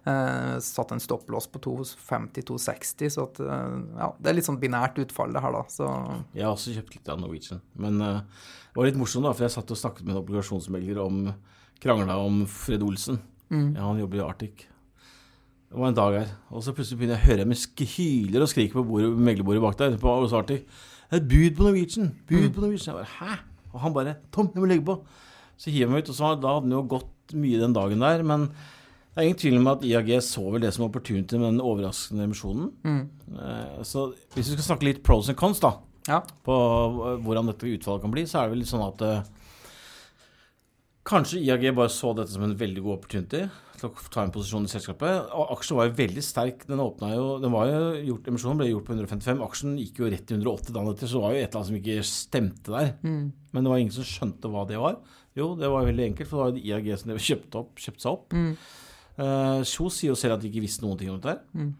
[0.00, 4.96] Uh, satt en stopplås på 250-260, så at, uh, ja, det er litt sånn binært
[5.02, 5.60] utfall, det her, da.
[5.68, 5.88] Så
[6.32, 7.60] Jeg har også kjøpt litt av Norwegian.
[7.76, 8.22] Men uh,
[8.72, 11.26] det var litt morsomt, da, for jeg satt og snakket med en obligasjonsmegler om
[11.84, 13.20] Krangla om Fred Olsen.
[13.52, 13.74] Mm.
[13.74, 14.64] Ja, han jobber i Arctic.
[15.70, 18.50] Det var en dag her, og så plutselig begynner jeg å høre dem hyler og
[18.50, 20.00] skriker på bordet, meglerbordet bak der.
[20.00, 20.64] på hos Arctic.
[21.12, 22.10] Et bud på Norwegian!
[22.26, 22.88] Bud på Norwegian!
[22.88, 23.49] Jeg bare, Hæ?
[23.72, 24.98] Og han bare Tom, jeg må legge på!
[25.60, 28.00] Så hiver han meg ut, og så, da hadde han jo gått mye den dagen
[28.00, 28.22] der.
[28.26, 31.60] Men det er ingen tvil om at IAG så vel det som opportunity med den
[31.64, 32.70] overraskende emisjonen.
[32.82, 33.02] mm.
[33.36, 35.74] Eh, Så hvis vi skal snakke litt pros and cons, da.
[36.08, 36.22] Ja.
[36.46, 36.54] på
[37.22, 39.28] hvordan dette utfallet kan bli, så er det vel litt sånn at eh,
[41.08, 43.46] Kanskje IAG bare så dette som en veldig god opportunity
[43.80, 45.30] til å ta en posisjon i selskapet.
[45.32, 46.66] Og aksjen var jo veldig sterk.
[46.68, 47.80] Den åpna jo den var jo
[48.10, 49.40] gjort, Emisjonen ble gjort på 155.
[49.46, 51.70] Aksjen gikk jo rett i 180 dagen etter, så det var jo et eller annet
[51.70, 52.92] som ikke stemte der.
[53.54, 55.00] Men det var ingen som skjønte hva det var.
[55.38, 58.36] Jo, det var veldig enkelt, for det var IAG som kjøpte, opp, kjøpte seg opp.
[58.36, 58.50] Mm.
[59.20, 61.40] Uh, Kjos sier jo selv at de ikke visste noen ting om dette.
[61.56, 61.72] Mm.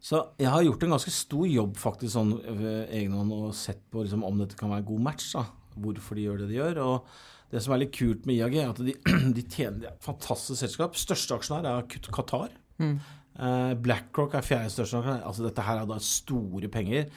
[0.00, 4.04] Så jeg har gjort en ganske stor jobb faktisk sånn ved egen og sett på
[4.04, 5.32] liksom, om dette kan være en god match.
[5.36, 5.44] da,
[5.80, 6.80] Hvorfor de gjør det de gjør.
[6.84, 8.96] og Det som er litt kult med IAG, er at de,
[9.36, 10.98] de tjener er et fantastisk selskap.
[10.98, 12.54] Største aksjonær er Qatar.
[12.80, 12.96] Mm.
[13.40, 15.22] Eh, BlackRock er fjerde største aksjonær.
[15.28, 17.08] Altså Dette her er da store penger.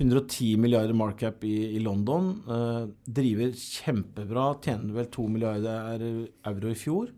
[0.00, 2.32] 110 milliarder markup i, i London.
[2.48, 2.80] Eh,
[3.20, 4.46] driver kjempebra.
[4.64, 6.06] Tjener vel 2 milliarder
[6.48, 7.12] euro i fjor.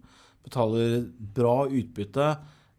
[0.45, 1.05] Betaler
[1.37, 2.33] bra utbytte.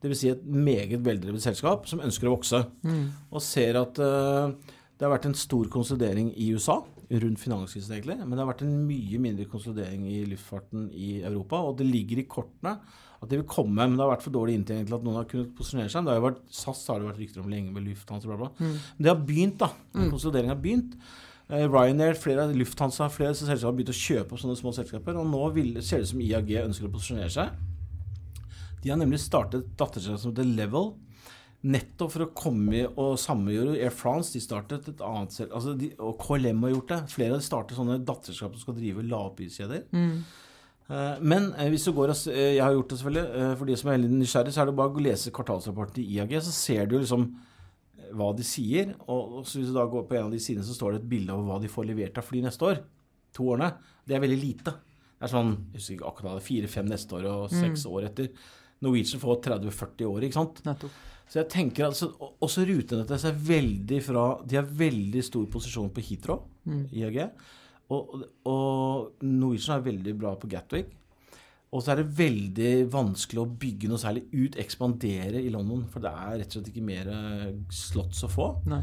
[0.04, 0.22] Dvs.
[0.22, 2.62] Si et meget veldrevet selskap som ønsker å vokse.
[2.86, 3.06] Mm.
[3.32, 8.18] Og ser at eh, det har vært en stor konsolidering i USA rundt finanskrisen, egentlig.
[8.22, 11.60] Men det har vært en mye mindre konsolidering i luftfarten i Europa.
[11.62, 12.78] Og det ligger i kortene
[13.22, 15.30] at det vil komme, men det har vært for dårlig inntjening til at noen har
[15.30, 16.06] kunnet posisjonere seg.
[16.06, 18.50] Det har jo vært, SAS har det vært rykter om lenge med Lufthansa, bla, bla.
[18.58, 18.74] Mm.
[18.74, 19.72] Men det har begynt, da.
[19.96, 20.98] Konsolideringen har begynt.
[21.48, 25.18] Eh, Ryanair, flere av Lufthansa, flere disse har begynt å kjøpe opp sånne små selskaper.
[25.22, 27.66] Og nå vil, ser det ut som IAG ønsker å posisjonere seg.
[28.84, 30.92] De har nemlig startet et datterselskap som heter Level.
[31.66, 34.36] Nettopp for å komme og sammengjøre Air France.
[34.36, 37.00] De startet et annet selv, altså de, Og KLM har gjort det.
[37.16, 39.88] Flere av de starter sånne datterselskap som skal drive lavpriskjeder.
[39.96, 40.20] Mm.
[40.86, 43.56] Uh, Men eh, hvis du går og eh, Jeg har gjort det selvfølgelig.
[43.58, 46.36] For de som er veldig nysgjerrig, så er det bare å lese kvartalsrapporten til IAG,
[46.46, 47.32] så ser du liksom
[48.16, 48.94] hva de sier.
[49.10, 51.34] Og hvis du da går på en av de sidene, så står det et bilde
[51.34, 52.84] av hva de får levert av fly neste år.
[53.36, 53.72] To årene.
[54.06, 54.76] Det er veldig lite.
[55.16, 58.30] Det er sånn jeg husker ikke akkurat fire-fem neste år og seks år etter.
[58.86, 60.62] Norwegian får 30-40 år, ikke sant.
[60.68, 61.04] Nettopp.
[61.28, 65.90] Så jeg tenker altså, og- Også rutenettet er veldig fra De har veldig stor posisjon
[65.90, 66.44] på Heathrow,
[66.94, 67.32] IAG.
[67.90, 70.88] Og, og Norwegian er veldig bra på Gatwick.
[71.74, 75.84] Og så er det veldig vanskelig å bygge noe særlig ut, ekspandere i London.
[75.92, 78.48] For det er rett og slett ikke mer eh, slots å få.
[78.72, 78.82] Nei.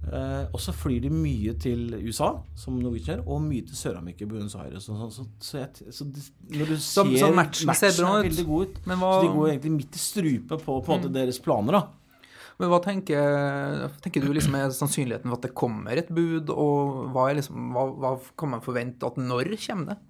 [0.00, 4.56] Eh, og så flyr de mye til USA, som Norwegian og mye til Sør-Amerika, Buenos
[4.56, 4.86] Aires.
[4.88, 5.00] sånn.
[5.12, 6.24] Så, så, jeg, så det,
[6.56, 8.28] når du ser så matchen ser bra ut.
[8.30, 8.78] veldig god ut.
[8.88, 11.10] Men Så de går egentlig midt i strupet på, på mm.
[11.14, 11.82] deres planer, da.
[12.60, 17.12] men hva tenker, tenker du liksom er sannsynligheten for at det kommer et bud, og
[17.12, 20.00] hva, liksom, hva, hva kan man forvente at når kommer det?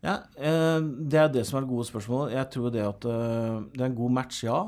[0.00, 2.34] Ja, eh, Det er det som er det gode spørsmålet.
[2.34, 4.62] Jeg tror det at eh, det er en god match, ja.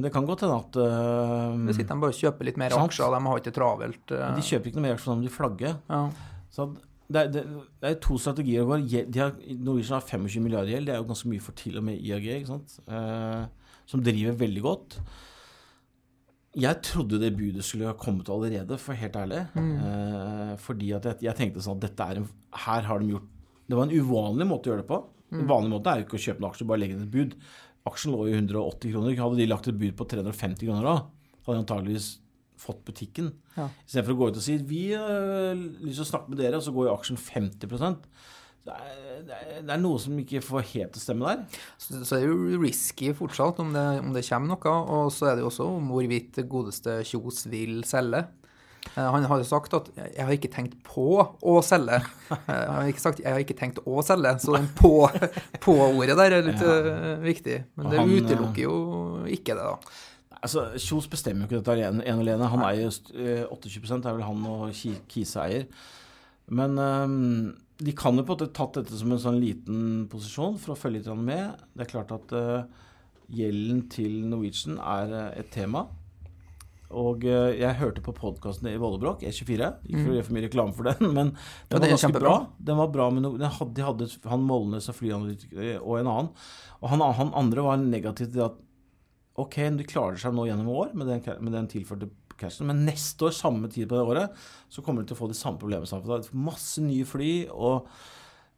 [0.00, 2.72] Men det kan godt hende at uh, Det sitter de bare og kjøper litt mer
[2.72, 2.88] Sant.
[2.88, 4.12] aksjer, de har ikke travelt.
[4.16, 5.74] eh, de kjøper ikke noe mer aksjer som de flagger.
[5.92, 5.98] ja.
[6.50, 6.64] Så
[7.10, 7.42] det, er, det,
[7.82, 8.64] det er to strategier.
[8.64, 8.78] å gå.
[9.60, 10.88] Norwegian har 25 milliarder gjeld.
[10.88, 12.78] Det er jo ganske mye for til og med IAG, ikke sant?
[12.88, 13.44] Uh,
[13.90, 14.96] som driver veldig godt.
[16.64, 19.44] Jeg trodde det budet skulle ha kommet allerede, for helt ærlig.
[19.54, 22.28] Eh, fordi at jeg, jeg tenkte sånn at dette er en
[22.64, 23.28] Her har de gjort
[23.70, 24.98] Det var en uvanlig måte å gjøre det på.
[25.30, 27.36] En vanlig måte er jo ikke å kjøpe en aksjer, bare legge inn et bud.
[27.88, 29.16] Aksjen lå i 180 kroner.
[29.16, 30.96] Hadde de lagt et bud på 350 kroner da,
[31.46, 32.10] hadde de antageligvis
[32.60, 33.30] fått butikken.
[33.56, 33.70] Ja.
[33.86, 36.66] Istedenfor å gå ut og si vi har lyst til å snakke med dere, og
[36.66, 37.72] så går jo aksjen 50
[38.60, 41.60] det er, det, er, det er noe som ikke får helt til å stemme der.
[41.80, 45.30] Så, så er det jo risky fortsatt om det, om det kommer noe, og så
[45.30, 48.26] er det jo også om hvorvidt godeste Kjos vil selge.
[48.96, 52.02] Eh, Han har jo sagt at 'jeg har ikke tenkt på å selge'.
[52.28, 55.10] Han Jeg har ikke sagt 'jeg har ikke tenkt å selge', så den på-
[55.64, 57.16] på-ordet der er litt ja.
[57.20, 57.64] viktig.
[57.76, 59.76] Men det han, eh, utelukker jo ikke det, da.
[60.42, 62.48] Altså, Kjos bestemmer jo ikke dette alene, ene og alene.
[62.48, 65.66] Han eier eh, 28 er vel han og Kise eier.
[66.50, 70.58] Men um, de kan jo på en måte tatt dette som en sånn liten posisjon
[70.58, 71.60] for å følge litt med.
[71.76, 72.64] Det er klart at uh,
[73.30, 75.86] gjelden til Norwegian er eh, et tema.
[76.90, 79.68] Og eh, jeg hørte på podkasten i Vollebrokk, E24.
[79.86, 81.34] Ikke for å gjøre for mye reklame for den, men
[81.70, 82.32] den var ganske kjempebra.
[82.32, 82.64] bra.
[82.70, 86.32] Den var bra, men de hadde han Molnes og flyanalytiker og en annen.
[86.80, 88.58] Og han, han andre var negativ til at
[89.40, 92.10] ok, de klarer seg nå gjennom år med den, med den tilførte
[92.40, 94.40] cashen, men neste år, samme tid på det året,
[94.72, 95.88] så kommer de til å få de samme problemene.
[95.88, 96.24] sammen.
[96.40, 97.88] Masse nye fly, og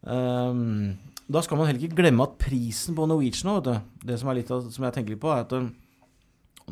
[0.06, 0.94] um,
[1.32, 4.30] da skal man heller ikke glemme at prisen på Norwegian nå, vet du, det som,
[4.30, 5.70] er litt som jeg tenker litt på, er at eh,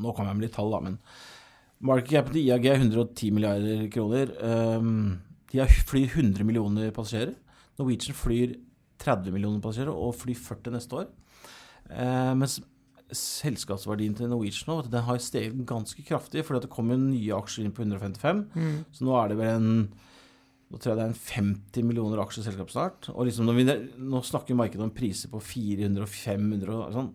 [0.01, 1.01] Nå kommer jeg med litt tall, da, men
[1.81, 4.35] market capen til IAG er 110 milliarder kroner.
[4.45, 5.21] Ehm,
[5.53, 7.35] de har flyr 100 millioner passasjerer.
[7.81, 8.59] Norwegian flyr
[9.01, 11.09] 30 millioner passasjerer og flyr 40 neste år.
[11.91, 12.61] Eh, mens
[13.11, 17.65] selskapsverdien til Norwegian nå, den har steget ganske kraftig, fordi at det jo nye aksjer
[17.65, 18.45] inn på 155.
[18.93, 19.91] Så nå er det vel en
[20.71, 23.09] nå tror jeg det er en 50 millioner aksjer i selskapet snart.
[23.11, 23.65] Og liksom når vi,
[24.07, 27.09] nå snakker markedet om priser på 400 og 500 og sånn.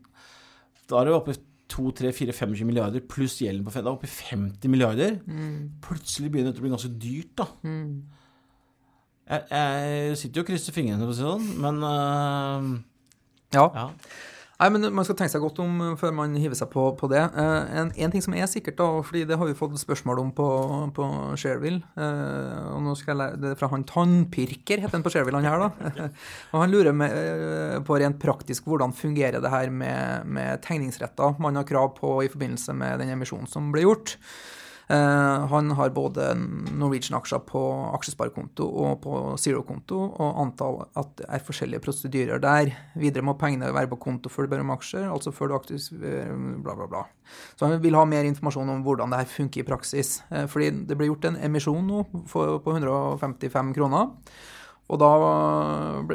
[0.91, 1.39] Da er det oppe i
[1.73, 3.85] 2-3-4-25 milliarder pluss gjelden på Fed.
[3.87, 5.17] er oppe i 50 milliarder.
[5.25, 5.71] Mm.
[5.85, 7.47] Plutselig begynner dette å bli ganske dyrt, da.
[9.25, 12.69] Jeg, jeg sitter jo og krysser fingrene, for å si det sånn, men uh,
[13.55, 13.65] Ja.
[13.73, 13.87] ja.
[14.55, 17.09] Nei, men Man skal tenke seg godt om eh, før man hiver seg på, på
[17.11, 17.21] det.
[17.21, 20.31] Eh, en, en ting som er sikkert, da, fordi det har vi fått spørsmål om
[20.35, 20.47] på,
[20.95, 21.07] på
[21.39, 25.11] Shareville eh, og nå skal jeg lære, Det er fra han Tannpirker, heter han på
[25.13, 25.65] Shareville, han her.
[25.65, 26.09] da.
[26.53, 27.15] og Han lurer med,
[27.87, 32.31] på rent praktisk hvordan fungerer det her med, med tegningsretter man har krav på i
[32.31, 34.15] forbindelse med den emisjonen som ble gjort.
[34.87, 37.61] Eh, han har både Norwegian-aksjer på
[37.97, 42.73] aksjesparekonto og på Zero-konto, og antar at det er forskjellige prosedyrer der.
[42.99, 45.89] Videre må pengene være på konto før du ber om aksjer, altså før du aktivt
[45.95, 47.05] bla, bla, bla.
[47.57, 50.19] Så han vil ha mer informasjon om hvordan det her funker i praksis.
[50.29, 54.13] Eh, fordi det ble gjort en emisjon nå på 155 kroner.
[54.85, 55.07] Og da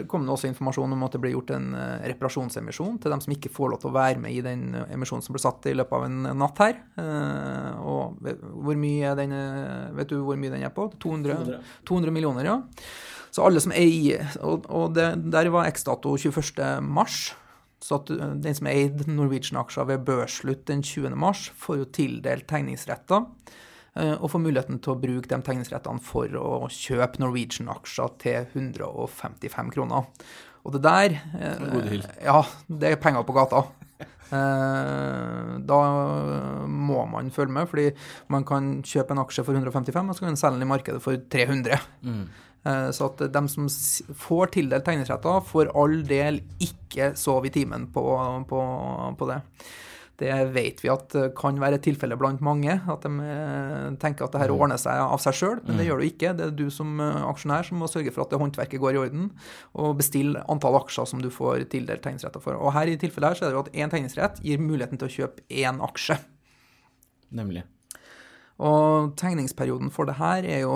[0.06, 3.32] kom det også informasjon om at det ble gjort en eh, reparasjonsemisjon til dem som
[3.34, 5.74] ikke får lov til å være med i den eh, emisjonen som ble satt i
[5.74, 6.78] løpet av en natt her.
[7.02, 9.34] Eh, Og hvor mye er den
[9.96, 10.86] Vet du hvor mye den er på?
[11.02, 11.58] 200,
[11.88, 12.60] 200 millioner, ja.
[13.30, 16.62] Så alle som eier Og, og det, der var X-dato 21.
[16.86, 17.32] mars.
[17.82, 18.10] Så at
[18.44, 21.16] den som eide Norwegian-aksjer ved børsslutt den 20.
[21.18, 23.24] mars, får jo tildelt tegningsretter.
[23.96, 29.70] Eh, Og får muligheten til å bruke de tegningsrettene for å kjøpe Norwegian-aksjer til 155
[29.74, 30.08] kroner.
[30.64, 31.56] Og det der eh,
[32.24, 33.64] Ja, det er penger på gata.
[34.30, 35.78] Eh, Da
[36.70, 37.88] må man følge med, fordi
[38.32, 41.02] man kan kjøpe en aksje for 155, og så kan man selge den i markedet
[41.02, 41.80] for 300.
[42.64, 43.68] Eh, Så at de som
[44.14, 48.04] får tildelt tegningsretter, får all del ikke sove i timen på,
[48.48, 48.60] på,
[49.18, 49.40] på det.
[50.20, 54.26] Det vet vi at eh, kan være et tilfelle blant mange, at de eh, tenker
[54.26, 56.34] at det her ordner seg av seg sjøl, men det gjør det ikke.
[56.36, 59.00] Det er du som eh, aksjonær som må sørge for at det håndverket går i
[59.06, 59.30] orden,
[59.80, 62.58] og bestille antall aksjer som du får tildelt tegningsretter for.
[62.60, 65.08] Og her i tilfellet her så er det jo at én tegningsrett gir muligheten til
[65.08, 66.18] å kjøpe én aksje.
[67.40, 67.64] Nemlig.
[68.60, 70.74] Og tegningsperioden for det her er jo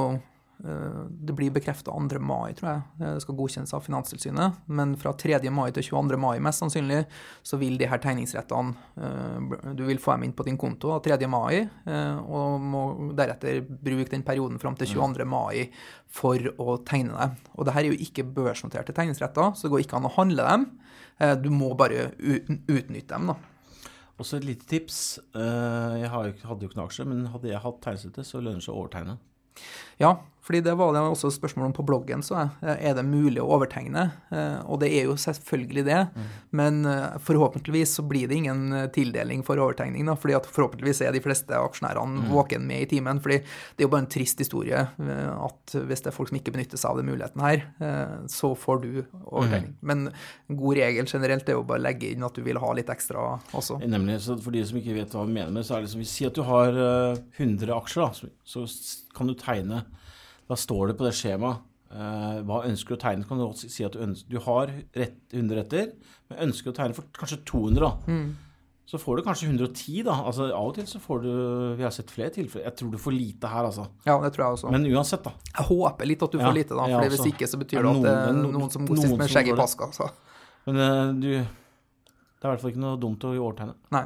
[0.65, 2.19] Det blir bekrefta 2.
[2.25, 2.83] mai, tror jeg.
[2.97, 4.63] Det skal godkjennes av Finanstilsynet.
[4.73, 5.37] Men fra 3.
[5.53, 6.17] mai til 22.
[6.17, 7.03] mai mest sannsynlig
[7.45, 11.03] så vil de her tegningsrettene eh, Du vil få dem inn på din konto av
[11.05, 11.19] 3.
[11.29, 12.85] mai, eh, og må
[13.19, 15.27] deretter bruke den perioden fram til 22.
[15.29, 15.67] mai
[16.09, 17.37] for å tegne dem.
[17.59, 20.49] Og det her er jo ikke børsnoterte tegningsretter, så det går ikke an å handle
[20.49, 20.67] dem.
[21.21, 23.37] Eh, Du må bare utnytte dem, da.
[24.17, 25.19] Også et lite tips.
[25.35, 28.69] Eh, Jeg hadde jo ikke noen aksjer, men hadde jeg hatt tegnesette, så lønner det
[28.69, 29.19] seg å overtegne.
[30.01, 32.51] Ja, fordi det var det også spørsmål om på bloggen, så.
[32.63, 34.11] Er det mulig å overtegne?
[34.31, 36.01] Eh, Og det er jo selvfølgelig det,
[36.53, 41.01] men eh, forhåpentligvis så blir det ingen eh, tildeling for overtegning, da, fordi at forhåpentligvis
[41.07, 44.39] er de fleste aksjonærene våken med i timen, fordi det er jo bare en trist
[44.45, 47.65] historie eh, at hvis det er folk som ikke benytter seg av den muligheten her,
[47.81, 48.91] eh, så får du
[49.25, 49.75] overtegning.
[49.81, 50.07] Men
[50.51, 52.93] en god regel generelt er jo bare å legge inn at du vil ha litt
[52.93, 53.81] ekstra også.
[53.89, 55.89] Nemlig, så For de som ikke vet hva vi mener med det, så er det
[55.89, 58.67] liksom Vi sier at du har eh, 100 aksjer, da, så
[59.17, 59.85] kan du tegne
[60.51, 61.63] Da står det på det skjemaet
[61.95, 63.25] uh, hva ønsker du å tegne.
[63.25, 65.93] Så kan du også si at du, ønsker, du har rett, 100 retter,
[66.31, 67.81] men ønsker å tegne for kanskje 200.
[67.81, 68.17] da.
[68.85, 70.13] Så får du kanskje 110, da.
[70.29, 71.31] Altså Av og til så får du
[71.79, 72.67] Vi har sett flere tilfeller.
[72.69, 73.87] Jeg tror du får lite her, altså.
[74.05, 74.73] Ja, det tror jeg også.
[74.75, 75.33] Men uansett, da.
[75.57, 77.81] Jeg håper litt at du Ja, får lite, da, For for hvis ikke så betyr
[77.81, 79.89] det det at det er noen- noen som noen sitter med skjegg i paska.
[79.89, 80.11] Altså.
[80.67, 83.75] Men uh, du Det er i hvert fall ikke noe dumt å overtegne.
[83.97, 84.05] Nei.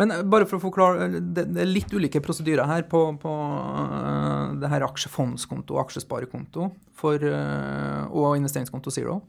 [0.00, 3.32] Men eh, bare for å forklare, det, det er litt ulike prosedyrer her på, på
[3.36, 9.20] eh, det her aksjefondskonto aksjesparekonto for, eh, og investeringskonto Zero.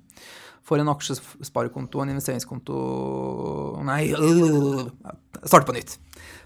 [0.68, 2.78] For en aksjesparekonto og en investeringskonto
[3.88, 5.96] Nei, øh, jeg starter på nytt.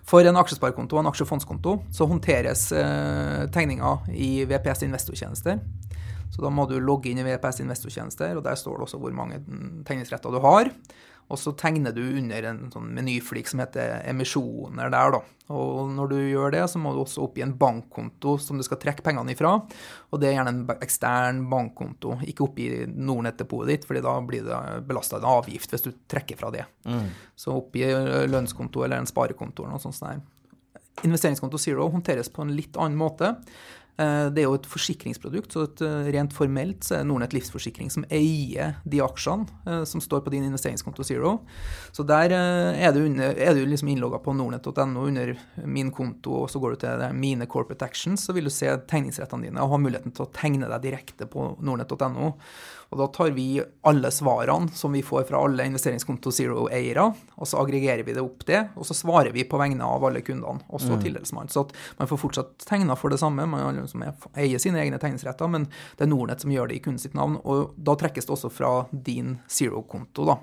[0.05, 2.67] For en aksjesparekonto og en aksjefondskonto så håndteres
[3.53, 5.61] tegninger i VPS investortjenester.
[6.31, 9.13] Så da må du logge inn i VPS investortjenester, og der står det også hvor
[9.15, 9.41] mange
[9.87, 10.69] tegningsretter du har.
[11.31, 15.21] Og så tegner du under en sånn menyflik som heter emisjoner der, da.
[15.51, 18.79] Og når du gjør det, så må du også oppgi en bankkonto som du skal
[18.79, 19.53] trekke pengene ifra.
[20.11, 24.59] Og det er gjerne en ekstern bankkonto, ikke oppgi Nordnett-depotet ditt, fordi da blir det
[24.87, 26.67] belasta en avgift hvis du trekker fra det.
[27.35, 27.87] Så oppgi
[28.31, 29.99] lønnskonto eller en sparekonto eller noe sånt.
[29.99, 30.23] sånt der.
[31.07, 33.35] Investeringskonto Zero håndteres på en litt annen måte.
[33.99, 38.05] Eh, Det er jo et forsikringsprodukt, så eh, rent formelt så er Nordnett Livsforsikring som
[38.09, 41.39] eier de aksjene eh, som står på din investeringskonto Zero.
[41.91, 45.33] Så der er du, under, er du liksom innlogga på nordnett.no under
[45.65, 49.49] min konto, og så går du til mine corporate actions, så vil du se tegningsrettene
[49.49, 52.35] dine og ha muligheten til å tegne deg direkte på nordnett.no.
[52.91, 53.45] Og da tar vi
[53.87, 57.05] alle svarene som vi får fra alle investeringskonto Zero-eiere,
[57.39, 60.19] og så aggregerer vi det opp det, og så svarer vi på vegne av alle
[60.27, 61.03] kundene, også mm.
[61.05, 61.51] tildelsmann.
[61.51, 61.71] Så at
[62.01, 65.69] man får fortsatt tegna for det samme, man har som eier sine egne tegningsretter, men
[65.95, 68.51] det er Nordnett som gjør det i kunden sitt navn, og da trekkes det også
[68.51, 70.37] fra din Zero-konto, da.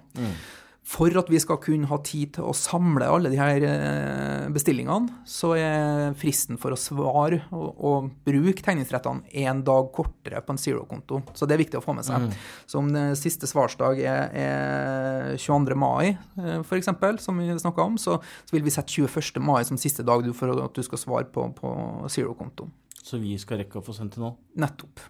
[0.88, 5.18] For at vi skal kunne ha tid til å samle alle de her eh, bestillingene,
[5.28, 10.60] så er fristen for å svare og, og bruke tegningsrettene en dag kortere på en
[10.62, 11.20] zero-konto.
[11.36, 12.24] Så det er viktig å få med seg.
[12.24, 12.48] Mm.
[12.72, 15.76] Så om det siste svarsdag er, er 22.
[15.76, 16.88] mai, eh, f.eks.,
[17.26, 19.44] som vi snakka om, så, så, vil vi sette 21.
[19.44, 21.76] mai som siste dag for at du skal svare på, på
[22.08, 22.70] zero-konto.
[22.96, 24.32] Så vi skal rekke å få sendt det nå?
[24.64, 25.04] Nettopp.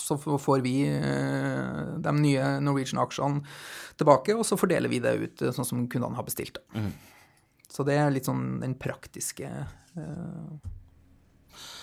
[0.00, 3.42] Så får vi eh, de nye Norwegian-aksjene
[4.00, 6.60] tilbake, og så fordeler vi det ut eh, sånn som kundene har bestilt.
[6.76, 6.92] Mm.
[7.72, 10.70] Så det er litt sånn den praktiske uh,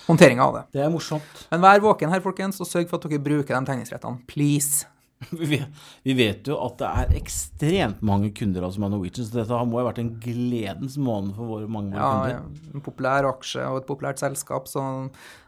[0.07, 0.63] håndteringa av det.
[0.77, 1.43] Det er morsomt.
[1.51, 4.23] Men vær våken her, folkens, og sørg for at dere bruker de tegningsrettene.
[4.29, 4.87] Please.
[6.03, 9.79] Vi vet jo at det er ekstremt mange kunder som er Norwegian, så dette må
[9.79, 12.35] ha vært en gledens måned for våre mange ja, kunder.
[12.35, 14.83] Ja, en populær aksje og et populært selskap, så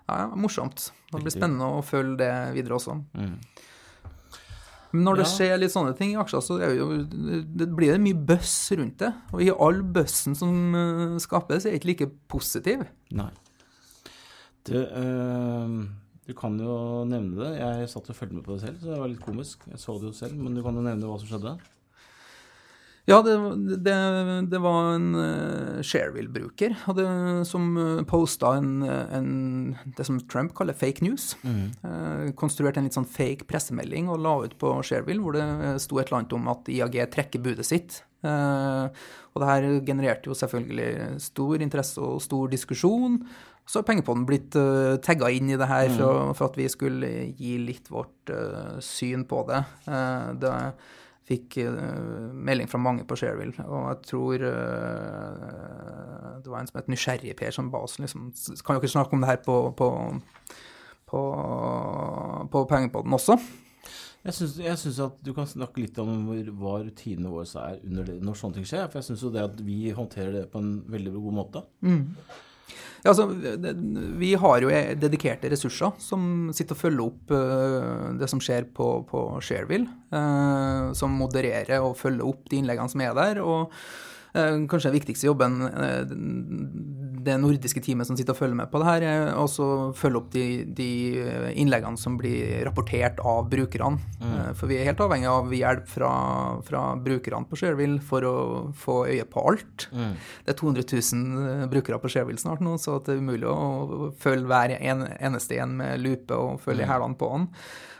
[0.06, 0.90] ja, morsomt.
[1.12, 3.00] Det blir spennende å følge det videre også.
[3.18, 3.38] Mm.
[4.96, 5.32] Når det ja.
[5.32, 9.12] skjer litt sånne ting i aksjer, så jo, det blir det mye bøss rundt det.
[9.36, 12.86] Og i all bøssen som uh, skapes, er ikke like positiv.
[13.16, 13.32] Nei.
[14.66, 15.74] Du, øh,
[16.26, 16.76] du kan jo
[17.06, 17.52] nevne det.
[17.60, 19.68] Jeg satt og fulgte med på det selv, så det var litt komisk.
[19.70, 21.54] Jeg så det jo selv, men du kan jo nevne hva som skjedde.
[23.06, 23.36] Ja, det,
[23.86, 23.96] det,
[24.50, 26.74] det var en uh, Sharewill-bruker
[27.46, 31.36] som uh, posta en, en, det som Trump kaller fake news.
[31.46, 31.68] Mm.
[31.86, 35.46] Uh, konstruerte en litt sånn fake pressemelding og la ut på Sharewill hvor det
[35.86, 38.02] sto et eller annet om at IAG trekker budet sitt.
[38.26, 38.90] Uh,
[39.36, 43.22] og det her genererte jo selvfølgelig stor interesse og stor diskusjon.
[43.70, 45.98] Så har Pengepodden blitt uh, tagga inn i det her mm.
[45.98, 49.62] for, for, at vi skulle gi litt vårt uh, syn på det.
[49.86, 50.54] Uh, det
[51.26, 54.46] fikk uh, melding fra mange på Shareville, og jeg tror
[56.46, 58.28] det var en som het Nysgjerrig-Per som ba oss liksom
[58.66, 59.88] Kan dere snakke om det her på, på,
[61.10, 61.22] på,
[62.54, 63.40] på Pengepodden også?
[64.26, 68.58] Jeg syns at du kan snakke litt om hva rutinene våre er det, når sånne
[68.58, 68.88] ting skjer.
[68.90, 71.62] For jeg syns jo det at vi håndterer det på en veldig god måte.
[71.86, 72.08] Mm.
[73.06, 73.28] Ja, altså,
[74.18, 78.90] vi har jo dedikerte ressurser som sitter og følger opp uh, det som skjer på,
[79.10, 79.92] på Shareville.
[80.10, 83.44] Uh, som modererer og følger opp de innleggene som er der.
[83.46, 83.76] og
[84.36, 85.62] Kanskje det viktigste jobben
[87.26, 89.68] det nordiske teamet som sitter og følger med på det her, er også
[89.98, 90.46] følge opp de,
[90.78, 90.90] de,
[91.58, 94.00] innleggene som blir rapportert av brukerne.
[94.22, 94.36] Mm.
[94.58, 96.12] For vi er helt avhengig av hjelp fra,
[96.68, 98.36] fra brukerne på Shareville for å
[98.78, 99.88] få øye på alt.
[99.96, 100.14] Mm.
[100.46, 104.50] Det er 200 000 brukere på Shareville snart nå, så det er umulig å følge
[104.52, 106.92] hver en, eneste en med lupe og følge mm.
[106.94, 107.52] hælene på den.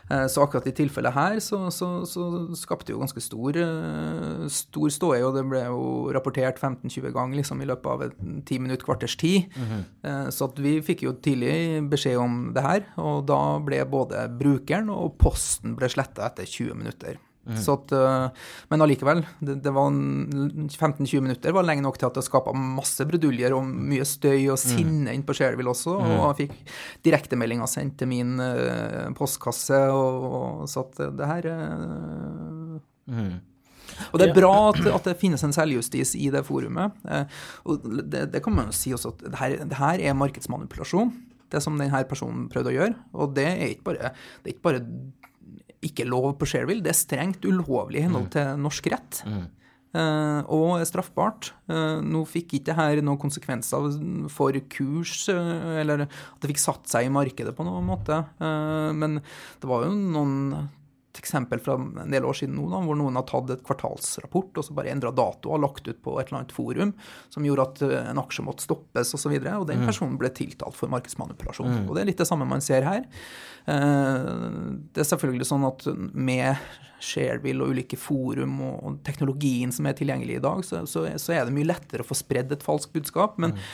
[0.06, 2.26] Eh, så akkurat i tilfellet her så, så, så
[2.58, 5.82] skapte jo ganske stor, eh, stor ståe, og det ble jo
[6.14, 9.50] rapportert 15-20 ganger liksom, i løpet av et ti minutt, kvarters tid.
[9.56, 10.30] Mm -hmm.
[10.30, 15.18] Så vi fikk jo tidlig beskjed om det her, og da ble både brukeren og
[15.18, 17.18] posten ble sletta etter 20 minutter.
[17.46, 17.58] Mm.
[17.72, 22.24] At, uh, men allikevel, det, det var 15-20 minutter var lenge nok til at det
[22.26, 25.12] skapa masse bruduljer og mye støy og sinne mm.
[25.14, 25.94] inn på Shareville også.
[26.00, 26.14] Mm.
[26.16, 26.72] Og jeg fikk
[27.06, 32.80] direktemeldinger sendt til min uh, postkasse, og, og, så at det her uh,
[33.14, 33.36] mm.
[34.10, 36.92] Og det er bra at, at, det finnes en selvjustis i det forumet.
[37.64, 41.14] og det, det, kan man jo si også at det her, det her er markedsmanipulasjon
[41.52, 42.96] det som denne personen prøvde å gjøre.
[43.14, 44.82] Og det er ikke bare, det er ikke bare
[45.84, 46.84] ikke lov på Shareville.
[46.84, 48.32] Det er strengt ulovlig i henhold mm.
[48.36, 49.22] til norsk rett.
[49.28, 49.44] Mm.
[49.96, 51.52] Uh, og straffbart.
[51.70, 53.86] Uh, nå fikk ikke dette noen konsekvenser
[54.32, 58.24] for kurs, uh, eller at det fikk satt seg i markedet på noen måte.
[58.36, 60.66] men det var jo noen
[61.16, 64.66] eksempel fra en del år siden nå, da, hvor noen har tatt et kvartalsrapport og
[64.66, 66.92] så bare endra dato og lagt ut på et eller annet forum
[67.32, 69.32] som gjorde at en aksje måtte stoppes osv.
[69.32, 69.88] Og, så og den mm.
[69.88, 71.72] personen ble tiltalt for markedsmanipulasjon.
[71.72, 71.86] Mm.
[71.88, 73.06] Og det er litt det samme man ser her.
[73.66, 74.26] Eh,
[74.94, 76.54] det er selvfølgelig sånn at med
[77.02, 81.44] Shareville og ulike forum og teknologien som er tilgjengelig i dag, så, så, så er
[81.44, 83.38] det mye lettere å få spredd et falskt budskap.
[83.42, 83.70] men mm.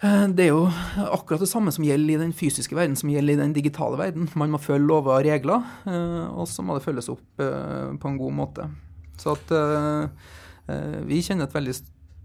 [0.00, 0.62] Eh, det er jo
[1.12, 4.30] akkurat det samme som gjelder i den fysiske verden, som gjelder i den digitale verden.
[4.32, 8.16] Man må følge lover og regler, eh, og så må det følges opp på en
[8.16, 8.64] god måte.
[9.20, 9.52] Så at
[11.04, 11.74] vi kjenner et veldig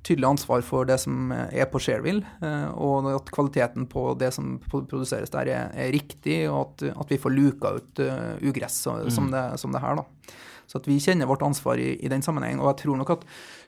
[0.05, 4.55] tydelig ansvar for det som er på Shareville, eh, og at kvaliteten på det som
[4.69, 9.09] produseres der, er, er riktig, og at, at, vi får luka ut uh, ugress mm.
[9.13, 10.01] som, det, som det her.
[10.01, 10.35] da.
[10.65, 12.61] Så at vi kjenner vårt ansvar i, i den sammenhengen.
[12.63, 13.25] Og jeg tror nok at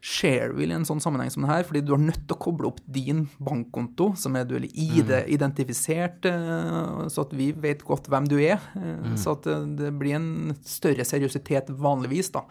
[0.07, 2.69] Shareville i en sånn sammenheng som det her, fordi du har nødt til å koble
[2.69, 6.45] opp din bankkonto, som er du eller ID-identifisert, mm.
[6.47, 8.61] identifisert, så at vi vet godt hvem du er.
[8.79, 9.17] Eh, mm.
[9.19, 12.45] Så at det, det blir en større seriøsitet vanligvis da,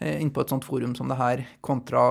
[0.00, 2.06] innpå et sånt forum som det her, kontra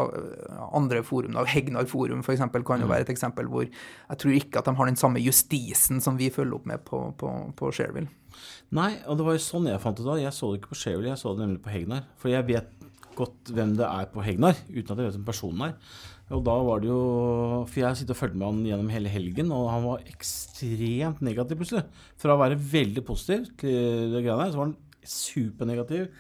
[0.69, 1.33] andre forum.
[1.35, 2.45] da, Hegnar forum f.eks.
[2.53, 2.93] kan jo mm.
[2.93, 6.29] være et eksempel hvor jeg tror ikke at de har den samme justisen som vi
[6.33, 8.11] følger opp med på, på, på Shareville.
[8.75, 10.79] Nei, og det var jo sånn jeg fant ut av Jeg så det ikke på
[10.79, 12.05] Shavely, jeg så det nemlig på Hegnar.
[12.21, 12.69] For jeg vet
[13.17, 15.75] godt hvem det er på Hegnar, uten at jeg vet hvem personen er.
[16.31, 16.99] Og da var det jo
[17.67, 21.59] For jeg sitter og fulgte med han gjennom hele helgen, og han var ekstremt negativ
[21.59, 21.85] plutselig.
[22.21, 26.11] Fra å være veldig positiv til det greiene der, så var han supernegativ.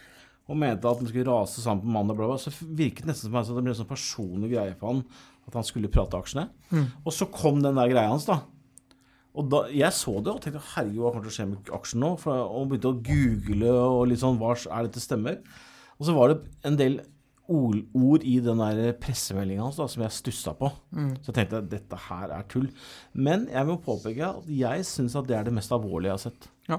[0.51, 2.17] Og mente at han skulle rase sammen på mandag.
[2.19, 2.39] Bla bla.
[2.41, 5.05] Så virket det nesten som at det ble en sånn personlig greie for han
[5.47, 6.49] at han skulle prate aksjene.
[7.05, 8.41] Og så kom den der greia hans, da.
[9.31, 12.03] Og da, Jeg så det og tenkte herregud, hva kommer til å skje med aksjen
[12.03, 12.09] nå?
[12.19, 15.39] For, og begynte å google og litt sånn hva er dette stemmer?
[16.01, 16.99] Og så var det en del
[17.51, 20.69] ord, i den der pressemeldinga hans da, som jeg stussa på.
[21.21, 22.69] Så jeg tenkte at dette her er tull.
[23.13, 26.23] Men jeg må påpeke at jeg syns at det er det mest alvorlige jeg har
[26.23, 26.47] sett.
[26.71, 26.77] Ja.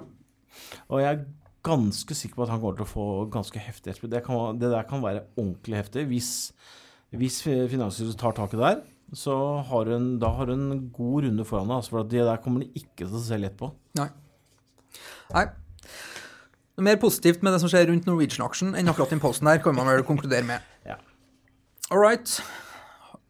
[0.88, 1.26] Og jeg er
[1.62, 4.10] ganske sikker på at han kommer til å få ganske heftig etterspill.
[4.16, 6.06] Det, kan- det der kan være ordentlig heftig.
[6.10, 6.30] Hvis,
[7.20, 9.36] hvis Finanstilsynet tar tak i det der, så
[9.68, 11.76] har du en, da har hun en god runde foran deg.
[11.82, 13.68] Altså, for det der kommer de ikke til å se lett på.
[14.00, 14.08] Nei.
[15.36, 15.46] Nei.
[16.82, 19.88] Mer positivt med det som skjer rundt Norwegian-aksjen enn akkurat den posten der, kan man
[19.90, 20.64] vel konkludere med.
[20.88, 20.98] Ja.
[21.92, 22.40] All right.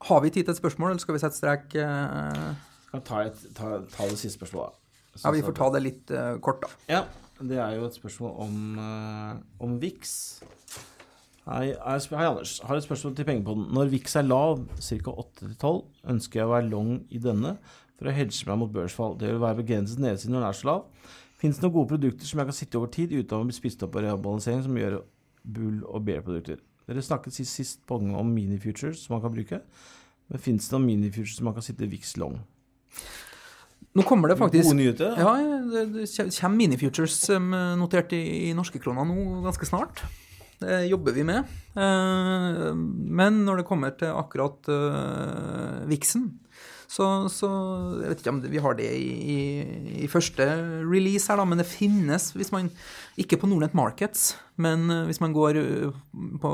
[0.08, 1.74] Har vi tid til et spørsmål, eller skal vi sette strek?
[1.78, 2.70] eh?
[2.88, 5.20] Skal ta, et, ta, ta det siste spørsmålet, da.
[5.24, 6.72] Ja, vi får ta det litt uh, kort, da.
[6.88, 7.02] Ja,
[7.42, 10.14] det er jo et spørsmål om, uh, om VIX.
[11.42, 12.60] Hei, hei, Anders.
[12.64, 13.68] Har et spørsmål til pengepodden.
[13.74, 15.14] Når VIX er lav, ca.
[15.26, 15.80] 8-12,
[16.14, 17.56] ønsker jeg å være long i denne
[17.98, 19.16] for å hedge meg mot børsfall.
[19.18, 21.10] Det vil være begrenset nedside når den er så lav.
[21.42, 23.82] Fins det noen gode produkter som jeg kan sitte over tid uten å bli spist
[23.82, 25.00] opp av rehabilisering, som gjør
[25.42, 26.60] bull- og bear-produkter?
[26.86, 29.58] Dere snakket sist, sist om mini-futures som man kan bruke.
[30.30, 32.38] Men fins det noen mini-futures som man kan sitte VIX long?
[33.92, 35.18] Nå kommer det faktisk Gode nyheter?
[35.20, 35.32] Ja,
[35.68, 37.42] det det kommer minifutures er
[37.76, 40.00] notert i, i norske kroner nå ganske snart.
[40.62, 41.50] Det jobber vi med.
[41.74, 46.30] Eh, Men når det kommer til akkurat uh, Vixen,
[46.92, 47.48] så, så
[48.02, 49.36] Jeg vet ikke om vi har det i, i,
[50.04, 50.44] i første
[50.84, 52.68] release her, da, men det finnes hvis man
[53.20, 56.02] Ikke på Nordnett Markets, men eh, hvis man går eh,
[56.42, 56.52] på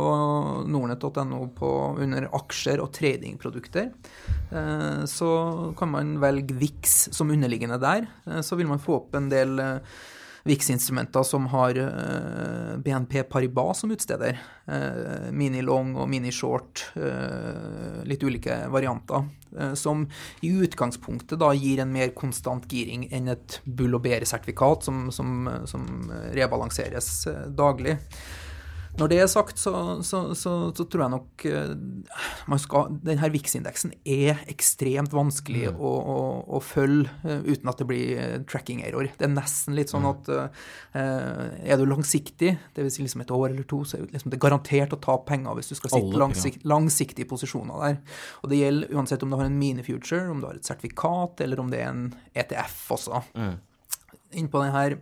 [0.70, 1.40] nordnett.no
[2.04, 3.90] under aksjer og tradingprodukter,
[4.50, 5.32] eh, så
[5.78, 8.06] kan man velge VIX som underliggende der.
[8.42, 9.58] Så vil man få opp en del
[10.48, 14.38] VIX-instrumenter som har eh, BNP Paribas som utsteder.
[14.66, 19.28] Eh, Mini-long og mini-short, eh, litt ulike varianter.
[19.80, 20.02] Som
[20.44, 25.48] i utgangspunktet da gir en mer konstant giring enn et bull og Bear-sertifikat som, som,
[25.64, 25.86] som
[26.36, 27.08] rebalanseres
[27.56, 27.96] daglig.
[28.98, 29.72] Når det er sagt, så,
[30.02, 31.68] så, så, så tror jeg nok eh,
[32.50, 36.16] man skal, denne VIX-indeksen er ekstremt vanskelig å, å,
[36.58, 39.06] å følge eh, uten at det blir eh, tracking error.
[39.18, 40.48] Det er nesten litt sånn at uh,
[40.98, 42.96] er du langsiktig, dvs.
[42.96, 45.28] Si liksom et år eller to, så er det liksom det er garantert å tape
[45.28, 48.00] penger hvis du skal sitte langsikt, langsiktige posisjoner der.
[48.42, 51.62] Og det gjelder uansett om du har en minifuture, om du har et sertifikat, eller
[51.62, 53.22] om det er en ETF også.
[54.38, 54.98] Inn på den her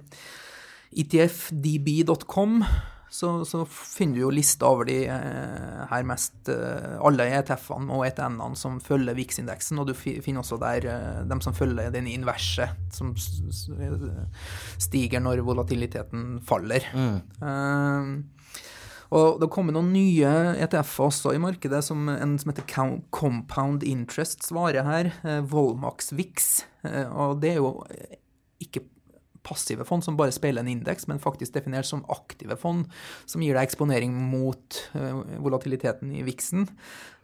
[0.97, 2.61] etfdb.com
[3.09, 8.07] så, så finner du jo lista over de eh, her mest eh, alle ETF-ene og
[8.09, 12.69] ETN-ene som følger VIX-indeksen, og du finner også der eh, dem som følger den inverse,
[12.95, 16.89] som stiger når volatiliteten faller.
[16.93, 18.11] Eh,
[19.17, 20.31] og det kommer noen nye
[20.67, 22.67] ETF-er også i markedet, som en som heter
[23.15, 25.13] Compound Interest svarer her,
[25.47, 26.51] Volmax VIX,
[27.15, 27.71] og det er jo
[28.63, 28.83] ikke
[29.47, 32.87] passive fond som bare speiler en indeks, men faktisk definert som aktive fond,
[33.31, 36.67] som gir deg eksponering mot eh, volatiliteten i VIX-en.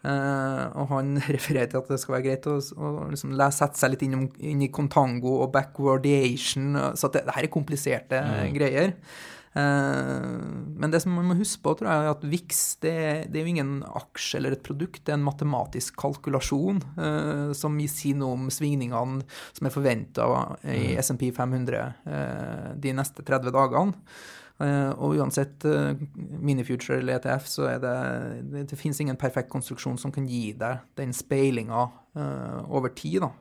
[0.02, 3.94] Eh, og han refererer til at det skal være greit å, å liksom sette seg
[3.94, 8.96] litt inn, inn i contango og backwardiation, så det, det her er kompliserte greier.
[9.54, 10.28] Eh,
[10.76, 12.98] men det som man må huske på, tror jeg, er at VIX det,
[13.32, 17.80] det er jo ingen aksje eller et produkt, det er en matematisk kalkulasjon eh, som
[17.92, 20.28] sier noe om svingningene som er forventa
[20.64, 23.98] i SMP 500 eh, de neste 30 dagene.
[24.62, 25.64] Og uansett
[26.14, 27.94] minifuture eller ETF, så er det
[28.52, 31.88] Det, det finnes ingen perfekt konstruksjon som kan gi deg den speilinga
[32.70, 33.24] over tid.
[33.24, 33.32] da.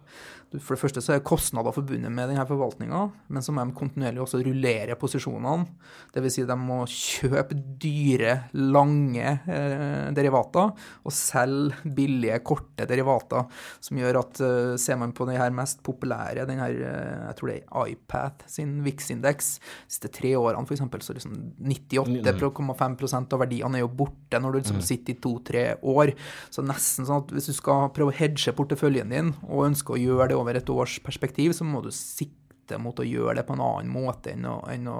[0.59, 4.19] For det første så er kostnader forbundet med denne forvaltninga, men så må de kontinuerlig
[4.19, 5.63] også rullere posisjonene.
[6.11, 6.35] Dvs.
[6.35, 13.47] Si de må kjøpe dyre, lange eh, derivater og selge billige, korte derivater,
[13.79, 17.39] som gjør at eh, ser man på de her mest populære, den her, eh, jeg
[17.39, 23.43] tror det er iPath sin VIX-indeks, de siste tre årene f.eks., så liksom 98,5% av
[23.45, 26.11] verdiene er jo borte når du liksom sitter i to-tre år.
[26.51, 30.01] Så nesten sånn at hvis du skal prøve å hedge porteføljen din og ønsker å
[30.01, 33.55] gjøre det over et års perspektiv, så må du sikte mot å gjøre det på
[33.57, 34.99] en annen måte enn å, enn å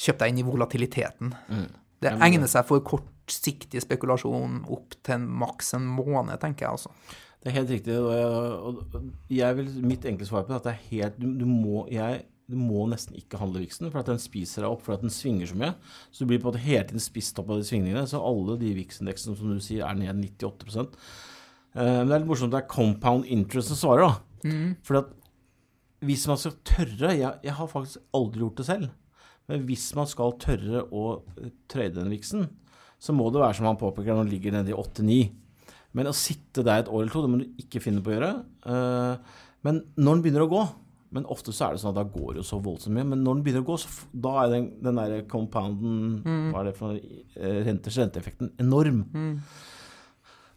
[0.00, 1.32] kjøpe deg inn i volatiliteten.
[2.00, 6.94] Det egner seg for kortsiktig spekulasjon opp til maks en måned, tenker jeg altså.
[7.40, 7.96] Det er helt riktig.
[7.96, 8.82] Og
[9.30, 13.16] vil, mitt enkle svar på det er helt du, du må, jeg, du må nesten
[13.16, 15.72] ikke handle viksen, for at den spiser deg opp fordi den svinger så mye.
[16.10, 18.04] Så du blir på en måte hele tiden spist opp av de svingningene.
[18.08, 20.96] Så alle de VIX-indeksene som du sier er ned 98 eh,
[21.74, 24.48] Men det er litt morsomt at det er compound interest som svarer, da.
[24.50, 24.72] Mm.
[24.86, 25.12] For at
[26.00, 28.88] hvis man skal tørre jeg, jeg har faktisk aldri gjort det selv.
[29.50, 31.04] Men hvis man skal tørre å
[31.70, 32.46] trøyde den viksen,
[33.00, 35.18] så må det være som han påpeker, når den ligger nede i 8-9.
[35.98, 38.14] Men å sitte der et år eller to, det må du ikke finne på å
[38.14, 38.30] gjøre.
[38.70, 40.60] Eh, men når den begynner å gå
[41.10, 43.08] Men ofte så er det sånn at da går det jo så voldsomt mye.
[43.10, 46.20] Men når den begynner å gå, så da er den, den der compounden
[46.52, 47.24] Hva er det for noe?
[47.34, 49.00] eh, renters renteeffekten enorm.
[49.10, 49.32] Mm.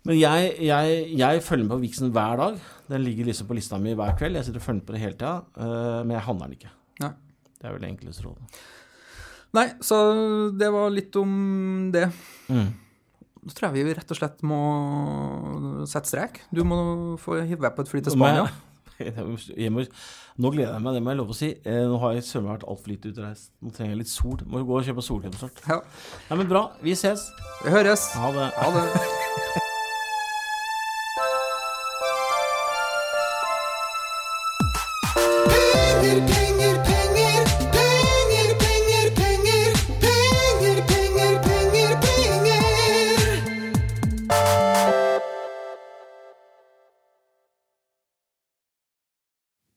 [0.04, 2.62] Men jeg, jeg, jeg følger med på Vixen hver dag.
[2.91, 4.36] Den ligger liksom på lista mi hver kveld.
[4.36, 6.72] Jeg sitter og følger med på det hele tida, eh, men jeg handler den ikke.
[7.04, 7.12] Nei.
[7.56, 8.64] Det er vel det enkleste rådet.
[9.54, 9.99] Nei, så
[10.60, 11.34] det var litt om
[11.93, 12.08] det.
[12.49, 12.72] Mm.
[13.54, 14.60] Tror jeg vi rett og slett må
[15.89, 16.41] sette strek.
[16.51, 16.78] Du må
[17.22, 18.47] få hive deg på et fly til Spania.
[19.74, 19.86] må,
[20.36, 21.54] nå gleder jeg meg, det må jeg lov å si.
[21.64, 23.54] Eh, nå har jeg søren meg vært altfor lite utreist.
[23.64, 24.39] Nå trenger jeg litt sol.
[24.47, 25.64] Må gå og kjøpe solkrem snart.
[25.70, 25.84] Ja.
[26.32, 26.68] Nei, men bra.
[26.84, 27.30] Vi ses.
[27.64, 28.10] Vi høres.
[28.20, 28.49] Ha det.
[28.58, 29.70] Ha det.